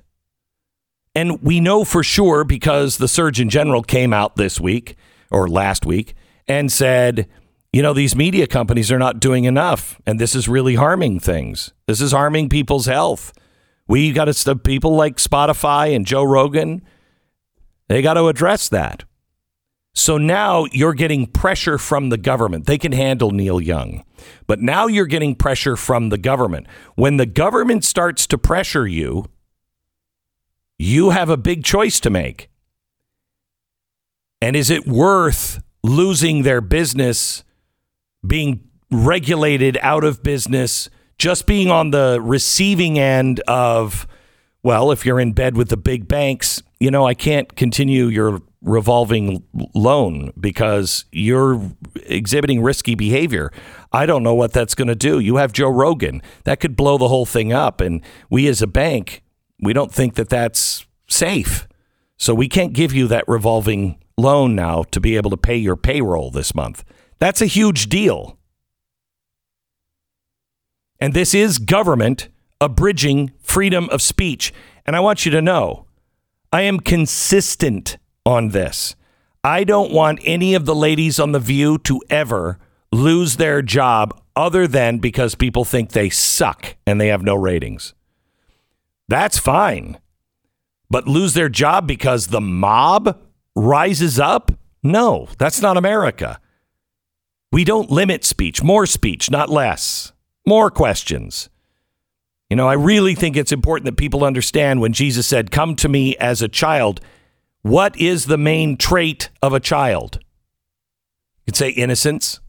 And 1.16 1.42
we 1.42 1.60
know 1.60 1.84
for 1.84 2.04
sure 2.04 2.44
because 2.44 2.98
the 2.98 3.08
Surgeon 3.08 3.50
General 3.50 3.84
came 3.84 4.14
out 4.14 4.36
this 4.36 4.60
week 4.60 4.96
or 5.30 5.48
last 5.48 5.86
week 5.86 6.16
and 6.48 6.72
said, 6.72 7.28
you 7.74 7.82
know, 7.82 7.94
these 7.94 8.16
media 8.16 8.46
companies 8.46 8.92
are 8.92 9.00
not 9.00 9.20
doing 9.20 9.46
enough, 9.46 10.00
and 10.06 10.20
this 10.20 10.36
is 10.36 10.48
really 10.48 10.76
harming 10.76 11.20
things. 11.20 11.74
This 11.88 12.00
is 12.00 12.12
harming 12.12 12.50
people's 12.50 12.86
health. 12.86 13.34
We 13.88 14.12
got 14.12 14.26
to 14.26 14.34
stop 14.34 14.64
people 14.64 14.96
like 14.96 15.18
Spotify 15.18 15.96
and 15.96 16.06
Joe 16.06 16.24
Rogan. 16.24 16.84
They 17.90 18.04
got 18.04 18.14
to 18.14 18.28
address 18.28 18.70
that. 18.70 19.04
So 19.96 20.18
now 20.18 20.66
you're 20.72 20.94
getting 20.94 21.28
pressure 21.28 21.78
from 21.78 22.10
the 22.10 22.18
government. 22.18 22.66
They 22.66 22.78
can 22.78 22.92
handle 22.92 23.32
Neil 23.32 23.60
Young. 23.60 24.04
But 24.48 24.60
now 24.62 24.88
you're 24.88 25.06
getting 25.06 25.36
pressure 25.36 25.76
from 25.76 26.10
the 26.10 26.18
government. 26.18 26.68
When 26.96 27.18
the 27.18 27.26
government 27.26 27.84
starts 27.84 28.26
to 28.28 28.38
pressure 28.38 28.88
you, 28.88 29.26
you 30.80 31.12
have 31.12 31.30
a 31.30 31.38
big 31.38 31.64
choice 31.64 32.00
to 32.02 32.10
make. 32.10 32.50
And 34.42 34.56
is 34.56 34.70
it 34.70 34.88
worth 34.88 35.62
losing 35.84 36.44
their 36.44 36.62
business, 36.62 37.44
being 38.26 38.68
regulated 38.92 39.78
out 39.82 40.04
of 40.04 40.24
business, 40.24 40.90
just 41.18 41.46
being 41.46 41.70
on 41.70 41.92
the 41.92 42.20
receiving 42.22 43.00
end 43.00 43.40
of, 43.42 44.08
well, 44.62 44.92
if 44.92 45.06
you're 45.06 45.20
in 45.20 45.34
bed 45.34 45.58
with 45.58 45.70
the 45.70 45.78
big 45.78 46.08
banks, 46.08 46.62
you 46.80 46.92
know, 46.92 47.06
I 47.06 47.14
can't 47.14 47.56
continue 47.56 48.08
your 48.08 48.42
revolving 48.62 49.44
loan 49.76 50.32
because 50.40 51.06
you're 51.12 51.72
exhibiting 52.06 52.62
risky 52.62 52.96
behavior. 52.96 53.52
I 53.92 54.06
don't 54.06 54.24
know 54.24 54.34
what 54.34 54.54
that's 54.54 54.74
going 54.74 54.88
to 54.88 54.96
do. 54.96 55.20
You 55.20 55.36
have 55.36 55.52
Joe 55.52 55.70
Rogan. 55.70 56.22
That 56.46 56.60
could 56.60 56.76
blow 56.76 56.98
the 56.98 57.10
whole 57.10 57.26
thing 57.26 57.52
up. 57.52 57.82
And 57.82 58.02
we 58.30 58.48
as 58.48 58.62
a 58.62 58.68
bank, 58.68 59.22
we 59.60 59.74
don't 59.74 59.94
think 59.94 60.16
that 60.16 60.30
that's 60.30 60.86
safe. 61.08 61.68
So 62.18 62.34
we 62.34 62.48
can't 62.48 62.74
give 62.74 62.94
you 62.94 63.08
that 63.08 63.26
revolving 63.28 64.00
loan 64.18 64.56
now 64.56 64.84
to 64.92 65.02
be 65.02 65.18
able 65.18 65.32
to 65.32 65.38
pay 65.38 65.58
your 65.58 65.76
payroll 65.76 66.32
this 66.32 66.56
month. 66.56 66.84
That's 67.24 67.42
a 67.42 67.46
huge 67.46 67.88
deal. 67.88 68.38
And 71.00 71.14
this 71.14 71.34
is 71.34 71.58
government 71.58 72.28
abridging 72.60 73.32
freedom 73.40 73.88
of 73.92 74.02
speech. 74.02 74.54
And 74.86 74.94
I 74.94 75.00
want 75.00 75.26
you 75.26 75.32
to 75.32 75.42
know, 75.42 75.86
I 76.52 76.64
am 76.64 76.82
consistent 76.82 77.96
on 78.26 78.50
this. 78.50 78.98
I 79.42 79.64
don't 79.64 79.94
want 79.94 80.20
any 80.26 80.54
of 80.54 80.66
the 80.66 80.76
ladies 80.76 81.18
on 81.18 81.32
The 81.32 81.40
View 81.40 81.78
to 81.86 82.02
ever 82.10 82.60
lose 82.92 83.38
their 83.38 83.62
job 83.62 84.20
other 84.36 84.68
than 84.68 84.98
because 84.98 85.34
people 85.34 85.64
think 85.64 85.92
they 85.92 86.10
suck 86.10 86.76
and 86.86 87.00
they 87.00 87.08
have 87.08 87.24
no 87.24 87.36
ratings. 87.36 87.94
That's 89.08 89.38
fine. 89.38 89.98
But 90.90 91.08
lose 91.08 91.36
their 91.36 91.48
job 91.48 91.88
because 91.88 92.28
the 92.28 92.42
mob 92.42 93.18
rises 93.56 94.20
up? 94.20 94.52
No, 94.84 95.30
that's 95.38 95.62
not 95.62 95.78
America. 95.78 96.42
We 97.54 97.64
don't 97.64 97.92
limit 97.92 98.26
speech, 98.26 98.64
more 98.64 98.88
speech, 98.88 99.30
not 99.30 99.48
less. 99.48 100.12
More 100.44 100.72
questions. 100.72 101.50
You 102.50 102.56
know, 102.56 102.68
I 102.68 102.74
really 102.74 103.14
think 103.14 103.38
it's 103.38 103.52
important 103.52 103.86
that 103.86 103.96
people 103.96 104.24
understand 104.24 104.82
when 104.82 104.92
Jesus 104.92 105.28
said, 105.28 105.52
Come 105.52 105.76
to 105.76 105.88
me 105.88 106.18
as 106.18 106.42
a 106.42 106.48
child, 106.48 107.00
what 107.62 107.96
is 107.96 108.26
the 108.26 108.40
main 108.40 108.76
trait 108.76 109.30
of 109.44 109.54
a 109.54 109.60
child? 109.60 110.18
You 110.20 111.52
could 111.52 111.56
say 111.56 111.70
innocence, 111.70 112.40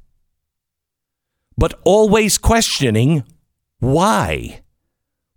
but 1.58 1.78
always 1.84 2.38
questioning 2.38 3.24
why. 3.80 4.62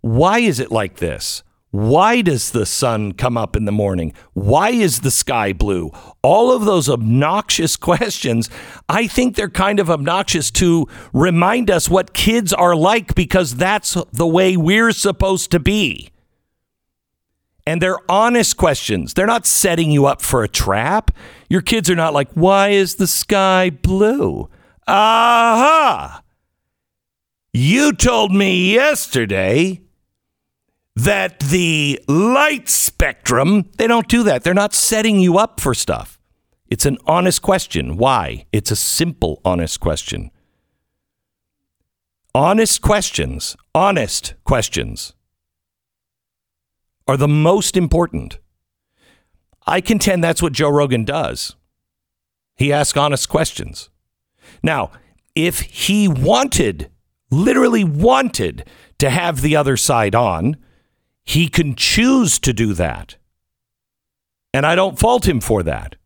Why 0.00 0.38
is 0.38 0.60
it 0.60 0.72
like 0.72 0.96
this? 0.96 1.42
Why 1.70 2.22
does 2.22 2.52
the 2.52 2.64
sun 2.64 3.12
come 3.12 3.36
up 3.36 3.54
in 3.54 3.66
the 3.66 3.72
morning? 3.72 4.14
Why 4.32 4.70
is 4.70 5.00
the 5.00 5.10
sky 5.10 5.52
blue? 5.52 5.90
All 6.22 6.50
of 6.50 6.64
those 6.64 6.88
obnoxious 6.88 7.76
questions, 7.88 8.48
I 8.88 9.06
think 9.06 9.36
they're 9.36 9.50
kind 9.50 9.78
of 9.78 9.90
obnoxious 9.90 10.50
to 10.52 10.86
remind 11.12 11.70
us 11.70 11.88
what 11.88 12.14
kids 12.14 12.52
are 12.52 12.74
like 12.74 13.14
because 13.14 13.56
that's 13.56 13.96
the 14.12 14.26
way 14.26 14.56
we're 14.56 14.92
supposed 14.92 15.50
to 15.50 15.60
be. 15.60 16.10
And 17.66 17.82
they're 17.82 18.10
honest 18.10 18.56
questions. 18.56 19.12
They're 19.12 19.26
not 19.26 19.44
setting 19.44 19.90
you 19.90 20.06
up 20.06 20.22
for 20.22 20.42
a 20.42 20.48
trap. 20.48 21.10
Your 21.50 21.60
kids 21.60 21.90
are 21.90 21.94
not 21.94 22.14
like, 22.14 22.30
why 22.32 22.70
is 22.70 22.94
the 22.94 23.06
sky 23.06 23.68
blue? 23.68 24.48
Aha! 24.86 26.22
You 27.52 27.92
told 27.92 28.32
me 28.32 28.72
yesterday 28.72 29.82
that 30.98 31.38
the 31.38 32.00
light 32.08 32.68
spectrum, 32.68 33.70
they 33.76 33.86
don't 33.86 34.08
do 34.08 34.24
that. 34.24 34.42
They're 34.42 34.52
not 34.52 34.74
setting 34.74 35.20
you 35.20 35.38
up 35.38 35.60
for 35.60 35.72
stuff. 35.72 36.18
It's 36.66 36.86
an 36.86 36.98
honest 37.06 37.40
question. 37.40 37.96
Why? 37.96 38.46
It's 38.52 38.72
a 38.72 38.76
simple, 38.76 39.40
honest 39.44 39.78
question. 39.78 40.32
Honest 42.34 42.82
questions, 42.82 43.56
honest 43.74 44.34
questions 44.44 45.14
are 47.06 47.16
the 47.16 47.28
most 47.28 47.76
important. 47.76 48.38
I 49.68 49.80
contend 49.80 50.24
that's 50.24 50.42
what 50.42 50.52
Joe 50.52 50.68
Rogan 50.68 51.04
does. 51.04 51.54
He 52.56 52.72
asks 52.72 52.98
honest 52.98 53.28
questions. 53.28 53.88
Now, 54.64 54.90
if 55.36 55.60
he 55.60 56.08
wanted, 56.08 56.90
literally 57.30 57.84
wanted 57.84 58.68
to 58.98 59.10
have 59.10 59.42
the 59.42 59.54
other 59.54 59.76
side 59.76 60.16
on, 60.16 60.56
he 61.28 61.46
can 61.46 61.74
choose 61.74 62.38
to 62.38 62.54
do 62.54 62.72
that. 62.72 63.16
And 64.54 64.64
I 64.64 64.74
don't 64.74 64.98
fault 64.98 65.28
him 65.28 65.42
for 65.42 65.62
that. 65.62 65.96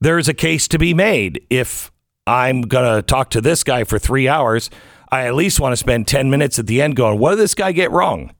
There 0.00 0.18
is 0.18 0.26
a 0.26 0.32
case 0.32 0.68
to 0.68 0.78
be 0.78 0.94
made. 0.94 1.44
If 1.50 1.92
I'm 2.26 2.62
going 2.62 2.96
to 2.96 3.02
talk 3.02 3.28
to 3.30 3.42
this 3.42 3.62
guy 3.62 3.84
for 3.84 3.98
three 3.98 4.26
hours, 4.26 4.70
I 5.12 5.26
at 5.26 5.34
least 5.34 5.60
want 5.60 5.72
to 5.72 5.76
spend 5.76 6.08
10 6.08 6.30
minutes 6.30 6.58
at 6.58 6.66
the 6.66 6.80
end 6.80 6.96
going, 6.96 7.18
what 7.18 7.32
did 7.32 7.40
this 7.40 7.54
guy 7.54 7.72
get 7.72 7.90
wrong? 7.90 8.32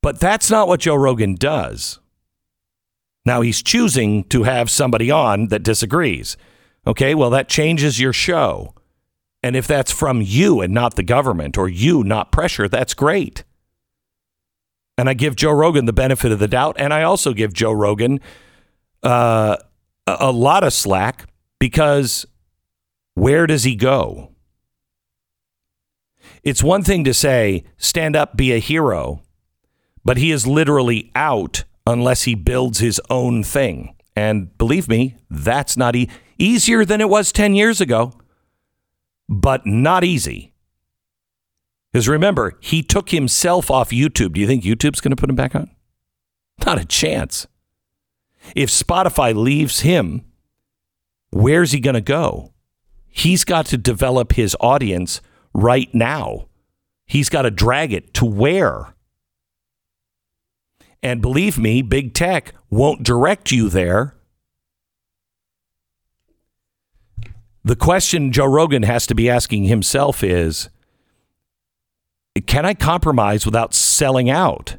But 0.00 0.18
that's 0.18 0.50
not 0.50 0.66
what 0.66 0.80
Joe 0.80 0.96
Rogan 0.96 1.34
does. 1.34 2.00
Now 3.26 3.42
he's 3.42 3.62
choosing 3.62 4.24
to 4.24 4.44
have 4.44 4.70
somebody 4.70 5.10
on 5.10 5.48
that 5.48 5.62
disagrees. 5.62 6.38
Okay, 6.86 7.14
well, 7.14 7.30
that 7.30 7.50
changes 7.50 8.00
your 8.00 8.14
show. 8.14 8.74
And 9.42 9.56
if 9.56 9.66
that's 9.66 9.90
from 9.90 10.22
you 10.22 10.60
and 10.60 10.72
not 10.72 10.94
the 10.94 11.02
government 11.02 11.58
or 11.58 11.68
you, 11.68 12.04
not 12.04 12.30
pressure, 12.30 12.68
that's 12.68 12.94
great. 12.94 13.44
And 14.96 15.08
I 15.08 15.14
give 15.14 15.36
Joe 15.36 15.52
Rogan 15.52 15.86
the 15.86 15.92
benefit 15.92 16.32
of 16.32 16.38
the 16.38 16.48
doubt. 16.48 16.76
And 16.78 16.94
I 16.94 17.02
also 17.02 17.32
give 17.32 17.52
Joe 17.52 17.72
Rogan 17.72 18.20
uh, 19.02 19.56
a 20.06 20.30
lot 20.30 20.62
of 20.62 20.72
slack 20.72 21.28
because 21.58 22.26
where 23.14 23.46
does 23.46 23.64
he 23.64 23.74
go? 23.74 24.32
It's 26.42 26.62
one 26.62 26.82
thing 26.82 27.04
to 27.04 27.14
say, 27.14 27.64
stand 27.76 28.16
up, 28.16 28.36
be 28.36 28.52
a 28.52 28.58
hero, 28.58 29.22
but 30.04 30.16
he 30.16 30.30
is 30.30 30.46
literally 30.46 31.10
out 31.14 31.64
unless 31.86 32.24
he 32.24 32.34
builds 32.34 32.78
his 32.78 33.00
own 33.10 33.42
thing. 33.42 33.94
And 34.14 34.56
believe 34.58 34.88
me, 34.88 35.16
that's 35.30 35.76
not 35.76 35.96
e- 35.96 36.08
easier 36.38 36.84
than 36.84 37.00
it 37.00 37.08
was 37.08 37.32
10 37.32 37.54
years 37.54 37.80
ago, 37.80 38.12
but 39.32 39.66
not 39.66 40.04
easy. 40.04 40.52
Because 41.90 42.08
remember, 42.08 42.58
he 42.60 42.82
took 42.82 43.10
himself 43.10 43.70
off 43.70 43.90
YouTube. 43.90 44.34
Do 44.34 44.40
you 44.40 44.46
think 44.46 44.62
YouTube's 44.62 45.00
going 45.00 45.10
to 45.10 45.16
put 45.16 45.30
him 45.30 45.36
back 45.36 45.54
on? 45.54 45.70
Not 46.66 46.80
a 46.80 46.84
chance. 46.84 47.46
If 48.54 48.68
Spotify 48.68 49.34
leaves 49.34 49.80
him, 49.80 50.24
where's 51.30 51.72
he 51.72 51.80
going 51.80 51.94
to 51.94 52.00
go? 52.00 52.52
He's 53.08 53.44
got 53.44 53.66
to 53.66 53.78
develop 53.78 54.32
his 54.32 54.56
audience 54.60 55.20
right 55.54 55.92
now. 55.94 56.48
He's 57.06 57.28
got 57.28 57.42
to 57.42 57.50
drag 57.50 57.92
it 57.92 58.14
to 58.14 58.24
where? 58.24 58.94
And 61.02 61.20
believe 61.20 61.58
me, 61.58 61.82
big 61.82 62.14
tech 62.14 62.54
won't 62.70 63.02
direct 63.02 63.50
you 63.50 63.68
there. 63.68 64.14
The 67.64 67.76
question 67.76 68.32
Joe 68.32 68.46
Rogan 68.46 68.82
has 68.82 69.06
to 69.06 69.14
be 69.14 69.30
asking 69.30 69.64
himself 69.64 70.24
is 70.24 70.68
can 72.46 72.64
I 72.64 72.74
compromise 72.74 73.44
without 73.44 73.74
selling 73.74 74.30
out? 74.30 74.76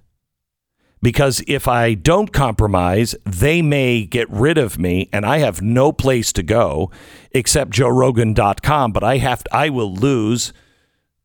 Because 1.02 1.44
if 1.48 1.68
I 1.68 1.94
don't 1.94 2.32
compromise, 2.32 3.16
they 3.26 3.62
may 3.62 4.06
get 4.06 4.30
rid 4.30 4.58
of 4.58 4.80
me 4.80 5.10
and 5.12 5.26
I 5.26 5.40
have 5.40 5.62
no 5.62 5.92
place 5.92 6.32
to 6.34 6.44
go 6.44 6.92
except 7.32 7.72
joerogan.com, 7.72 8.92
but 8.92 9.04
I 9.04 9.18
have 9.18 9.44
to, 9.44 9.56
I 9.56 9.70
will 9.70 9.94
lose 9.94 10.54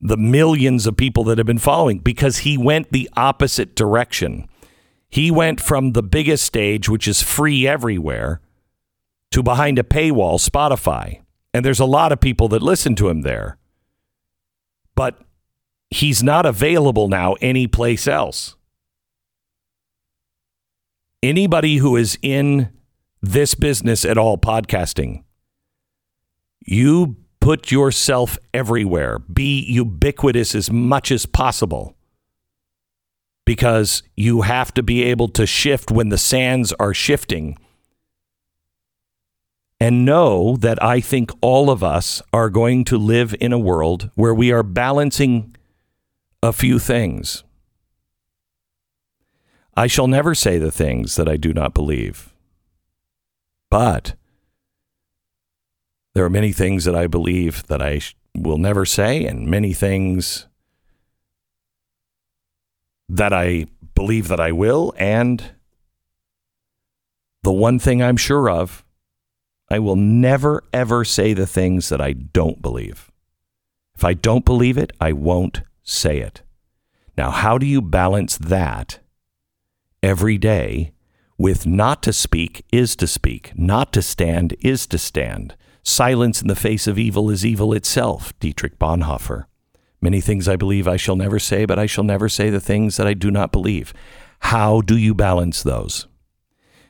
the 0.01 0.17
millions 0.17 0.87
of 0.87 0.97
people 0.97 1.25
that 1.25 1.39
have 1.39 1.47
been 1.47 1.59
following 1.59 1.99
because 1.99 2.39
he 2.39 2.59
went 2.59 2.93
the 2.93 3.09
opposite 3.17 3.75
direction. 3.75 4.49
He 5.09 5.31
went 5.31 5.61
from 5.61 5.93
the 5.93 6.03
biggest 6.03 6.45
stage, 6.45 6.89
which 6.89 7.09
is 7.09 7.23
free 7.23 7.67
everywhere, 7.67 8.41
to 9.31 9.43
behind 9.43 9.79
a 9.79 9.83
paywall, 9.83 10.39
Spotify. 10.39 11.21
And 11.59 11.65
there's 11.65 11.81
a 11.81 11.87
lot 11.87 12.13
of 12.13 12.21
people 12.21 12.47
that 12.51 12.63
listen 12.63 12.95
to 12.95 13.09
him 13.09 13.23
there. 13.23 13.59
But 14.95 15.19
he's 15.91 16.23
not 16.23 16.47
available 16.47 17.09
now 17.09 17.35
anyplace 17.41 18.07
else. 18.07 18.55
Anybody 21.21 21.79
who 21.79 21.97
is 21.97 22.17
in 22.23 22.69
this 23.21 23.57
business 23.57 24.05
at 24.05 24.17
all, 24.17 24.39
podcasting, 24.39 25.25
you 26.65 27.17
put 27.41 27.73
yourself 27.73 28.39
everywhere. 28.55 29.19
Be 29.19 29.59
ubiquitous 29.59 30.55
as 30.55 30.71
much 30.71 31.11
as 31.11 31.27
possible 31.27 31.97
because 33.45 34.05
you 34.15 34.43
have 34.43 34.73
to 34.75 34.85
be 34.85 35.03
able 35.03 35.27
to 35.31 35.45
shift 35.45 35.91
when 35.91 36.11
the 36.11 36.19
sands 36.19 36.73
are 36.75 36.95
shifting. 36.95 37.59
And 39.81 40.05
know 40.05 40.57
that 40.57 40.83
I 40.83 41.01
think 41.01 41.31
all 41.41 41.71
of 41.71 41.85
us 41.85 42.21
are 42.33 42.51
going 42.51 42.85
to 42.85 42.99
live 42.99 43.35
in 43.41 43.53
a 43.53 43.59
world 43.59 44.11
where 44.17 44.35
we 44.35 44.51
are 44.51 44.65
balancing 44.65 45.55
a 46.43 46.53
few 46.53 46.79
things. 46.81 47.45
I 49.77 49.87
shall 49.87 50.09
never 50.09 50.35
say 50.35 50.59
the 50.59 50.73
things 50.73 51.15
that 51.15 51.29
I 51.29 51.37
do 51.37 51.55
not 51.55 51.75
believe. 51.75 52.35
But 53.71 54.17
there 56.15 56.25
are 56.25 56.31
many 56.31 56.53
things 56.53 56.85
that 56.85 56.97
I 56.97 57.07
believe 57.07 57.65
that 57.69 57.81
I 57.81 58.01
will 58.35 58.59
never 58.59 58.85
say, 58.85 59.25
and 59.25 59.47
many 59.47 59.73
things 59.73 60.49
that 63.09 63.33
I 63.33 63.67
believe 63.95 64.27
that 64.27 64.41
I 64.41 64.51
will. 64.51 64.93
And 64.97 65.53
the 67.45 67.53
one 67.53 67.79
thing 67.79 68.03
I'm 68.03 68.17
sure 68.17 68.51
of, 68.51 68.85
I 69.71 69.79
will 69.79 69.97
never, 69.97 70.65
ever 70.73 71.05
say 71.05 71.35
the 71.35 71.47
things 71.47 71.89
that 71.91 72.01
I 72.01 72.13
don't 72.13 72.63
believe. 72.63 73.11
If 73.95 74.05
I 74.05 74.15
don't 74.15 74.45
believe 74.45 74.79
it, 74.79 74.93
I 75.01 75.13
won't 75.13 75.63
say 75.83 76.19
it. 76.19 76.43
Now, 77.17 77.31
how 77.31 77.59
do 77.59 77.67
you 77.67 77.83
balance 77.83 78.39
that 78.39 79.01
every 80.03 80.39
day 80.39 80.93
with 81.37 81.67
not 81.67 82.03
to 82.05 82.13
speak 82.13 82.65
is 82.73 82.97
to 82.97 83.07
speak, 83.07 83.53
not 83.57 83.93
to 83.93 84.03
stand 84.03 84.55
is 84.61 84.87
to 84.87 84.99
stand? 84.99 85.57
Silence 85.83 86.41
in 86.41 86.49
the 86.49 86.55
face 86.55 86.87
of 86.87 86.99
evil 86.99 87.29
is 87.31 87.45
evil 87.45 87.73
itself, 87.73 88.39
Dietrich 88.41 88.79
Bonhoeffer. 88.79 89.47
Many 90.01 90.21
things 90.21 90.49
I 90.49 90.57
believe 90.57 90.87
I 90.87 90.97
shall 90.97 91.17
never 91.17 91.39
say, 91.39 91.65
but 91.65 91.79
I 91.79 91.87
shall 91.87 92.05
never 92.05 92.29
say 92.29 92.51
the 92.51 92.61
things 92.61 92.97
that 92.97 93.07
I 93.07 93.15
do 93.15 93.31
not 93.31 93.53
believe. 93.53 93.93
How 94.41 94.81
do 94.81 94.97
you 94.97 95.15
balance 95.15 95.63
those? 95.63 96.07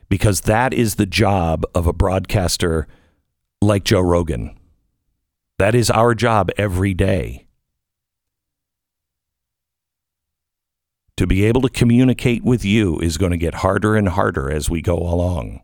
Because 0.09 0.43
that 0.43 0.73
is 0.73 0.95
the 0.95 1.07
job 1.07 1.65
of 1.75 1.87
a 1.87 1.93
broadcaster 1.93 2.87
like 3.61 3.85
Joe 3.85 4.01
Rogan. 4.01 4.59
That 5.59 5.75
is 5.75 5.91
our 5.91 6.15
job 6.15 6.51
every 6.57 6.95
day. 6.95 7.47
To 11.17 11.27
be 11.27 11.45
able 11.45 11.63
to 11.63 11.69
communicate 11.69 12.45
with 12.45 12.65
you 12.65 13.01
is 13.01 13.19
going 13.19 13.33
to 13.33 13.37
get 13.37 13.55
harder 13.55 13.97
and 13.97 14.09
harder 14.09 14.51
as 14.51 14.71
we 14.71 14.81
go 14.81 14.97
along. 14.97 15.63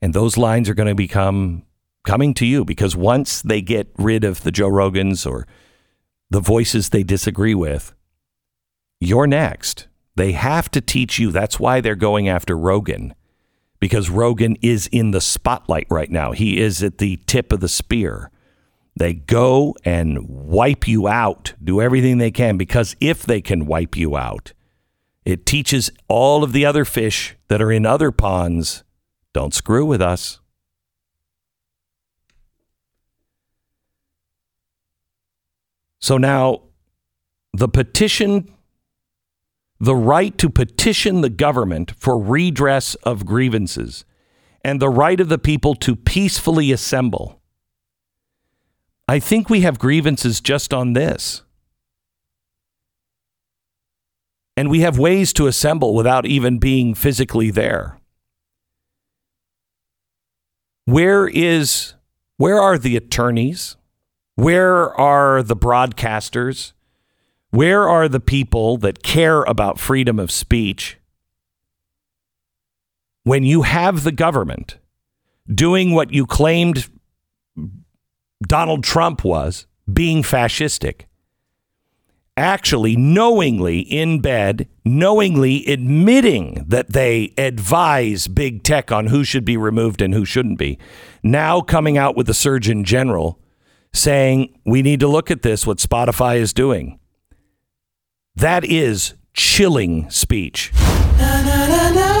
And 0.00 0.14
those 0.14 0.36
lines 0.36 0.68
are 0.68 0.74
going 0.74 0.88
to 0.88 0.94
become 0.94 1.64
coming 2.04 2.34
to 2.34 2.46
you 2.46 2.64
because 2.64 2.94
once 2.94 3.42
they 3.42 3.60
get 3.60 3.90
rid 3.96 4.22
of 4.22 4.42
the 4.42 4.52
Joe 4.52 4.68
Rogans 4.68 5.28
or 5.28 5.46
the 6.30 6.40
voices 6.40 6.90
they 6.90 7.02
disagree 7.02 7.54
with, 7.54 7.94
you're 9.00 9.26
next. 9.26 9.88
They 10.14 10.32
have 10.32 10.70
to 10.70 10.80
teach 10.80 11.18
you. 11.18 11.32
That's 11.32 11.58
why 11.58 11.80
they're 11.80 11.96
going 11.96 12.28
after 12.28 12.56
Rogan, 12.56 13.14
because 13.84 14.08
Rogan 14.08 14.56
is 14.62 14.86
in 14.92 15.10
the 15.10 15.20
spotlight 15.20 15.86
right 15.90 16.10
now. 16.10 16.32
He 16.32 16.58
is 16.58 16.82
at 16.82 16.96
the 16.96 17.18
tip 17.26 17.52
of 17.52 17.60
the 17.60 17.68
spear. 17.68 18.30
They 18.96 19.12
go 19.12 19.74
and 19.84 20.26
wipe 20.26 20.88
you 20.88 21.06
out, 21.06 21.52
do 21.62 21.82
everything 21.82 22.16
they 22.16 22.30
can, 22.30 22.56
because 22.56 22.96
if 22.98 23.24
they 23.24 23.42
can 23.42 23.66
wipe 23.66 23.94
you 23.94 24.16
out, 24.16 24.54
it 25.26 25.44
teaches 25.44 25.90
all 26.08 26.42
of 26.42 26.54
the 26.54 26.64
other 26.64 26.86
fish 26.86 27.36
that 27.48 27.60
are 27.60 27.70
in 27.70 27.84
other 27.84 28.10
ponds 28.10 28.84
don't 29.34 29.52
screw 29.52 29.84
with 29.84 30.00
us. 30.00 30.40
So 36.00 36.16
now 36.16 36.62
the 37.52 37.68
petition, 37.68 38.50
the 39.80 39.96
right 39.96 40.36
to 40.38 40.48
petition 40.48 41.20
the 41.20 41.30
government 41.30 41.92
for 41.98 42.18
redress 42.18 42.94
of 42.96 43.26
grievances, 43.26 44.04
and 44.62 44.80
the 44.80 44.88
right 44.88 45.20
of 45.20 45.28
the 45.28 45.38
people 45.38 45.74
to 45.74 45.94
peacefully 45.94 46.72
assemble. 46.72 47.40
I 49.06 49.18
think 49.18 49.50
we 49.50 49.60
have 49.60 49.78
grievances 49.78 50.40
just 50.40 50.72
on 50.72 50.94
this. 50.94 51.42
And 54.56 54.70
we 54.70 54.80
have 54.80 54.98
ways 54.98 55.32
to 55.34 55.46
assemble 55.46 55.94
without 55.94 56.26
even 56.26 56.58
being 56.58 56.94
physically 56.94 57.50
there. 57.50 57.98
Where 60.86 61.26
is 61.26 61.94
where 62.36 62.60
are 62.60 62.78
the 62.78 62.96
attorneys? 62.96 63.76
Where 64.36 64.92
are 64.94 65.42
the 65.42 65.56
broadcasters? 65.56 66.72
Where 67.54 67.88
are 67.88 68.08
the 68.08 68.18
people 68.18 68.78
that 68.78 69.04
care 69.04 69.44
about 69.44 69.78
freedom 69.78 70.18
of 70.18 70.32
speech? 70.32 70.98
When 73.22 73.44
you 73.44 73.62
have 73.62 74.02
the 74.02 74.10
government 74.10 74.78
doing 75.46 75.92
what 75.92 76.12
you 76.12 76.26
claimed 76.26 76.88
Donald 78.42 78.82
Trump 78.82 79.22
was, 79.22 79.68
being 79.90 80.24
fascistic, 80.24 81.02
actually 82.36 82.96
knowingly 82.96 83.78
in 83.78 84.20
bed, 84.20 84.68
knowingly 84.84 85.64
admitting 85.66 86.64
that 86.66 86.92
they 86.92 87.34
advise 87.38 88.26
big 88.26 88.64
tech 88.64 88.90
on 88.90 89.06
who 89.06 89.22
should 89.22 89.44
be 89.44 89.56
removed 89.56 90.02
and 90.02 90.12
who 90.12 90.24
shouldn't 90.24 90.58
be, 90.58 90.76
now 91.22 91.60
coming 91.60 91.96
out 91.96 92.16
with 92.16 92.26
the 92.26 92.34
Surgeon 92.34 92.82
General 92.82 93.38
saying, 93.92 94.58
we 94.66 94.82
need 94.82 94.98
to 94.98 95.06
look 95.06 95.30
at 95.30 95.42
this, 95.42 95.64
what 95.64 95.78
Spotify 95.78 96.38
is 96.38 96.52
doing. 96.52 96.98
That 98.36 98.64
is 98.64 99.14
chilling 99.32 100.10
speech. 100.10 100.72
Na, 101.18 101.42
na, 101.42 101.66
na, 101.68 102.13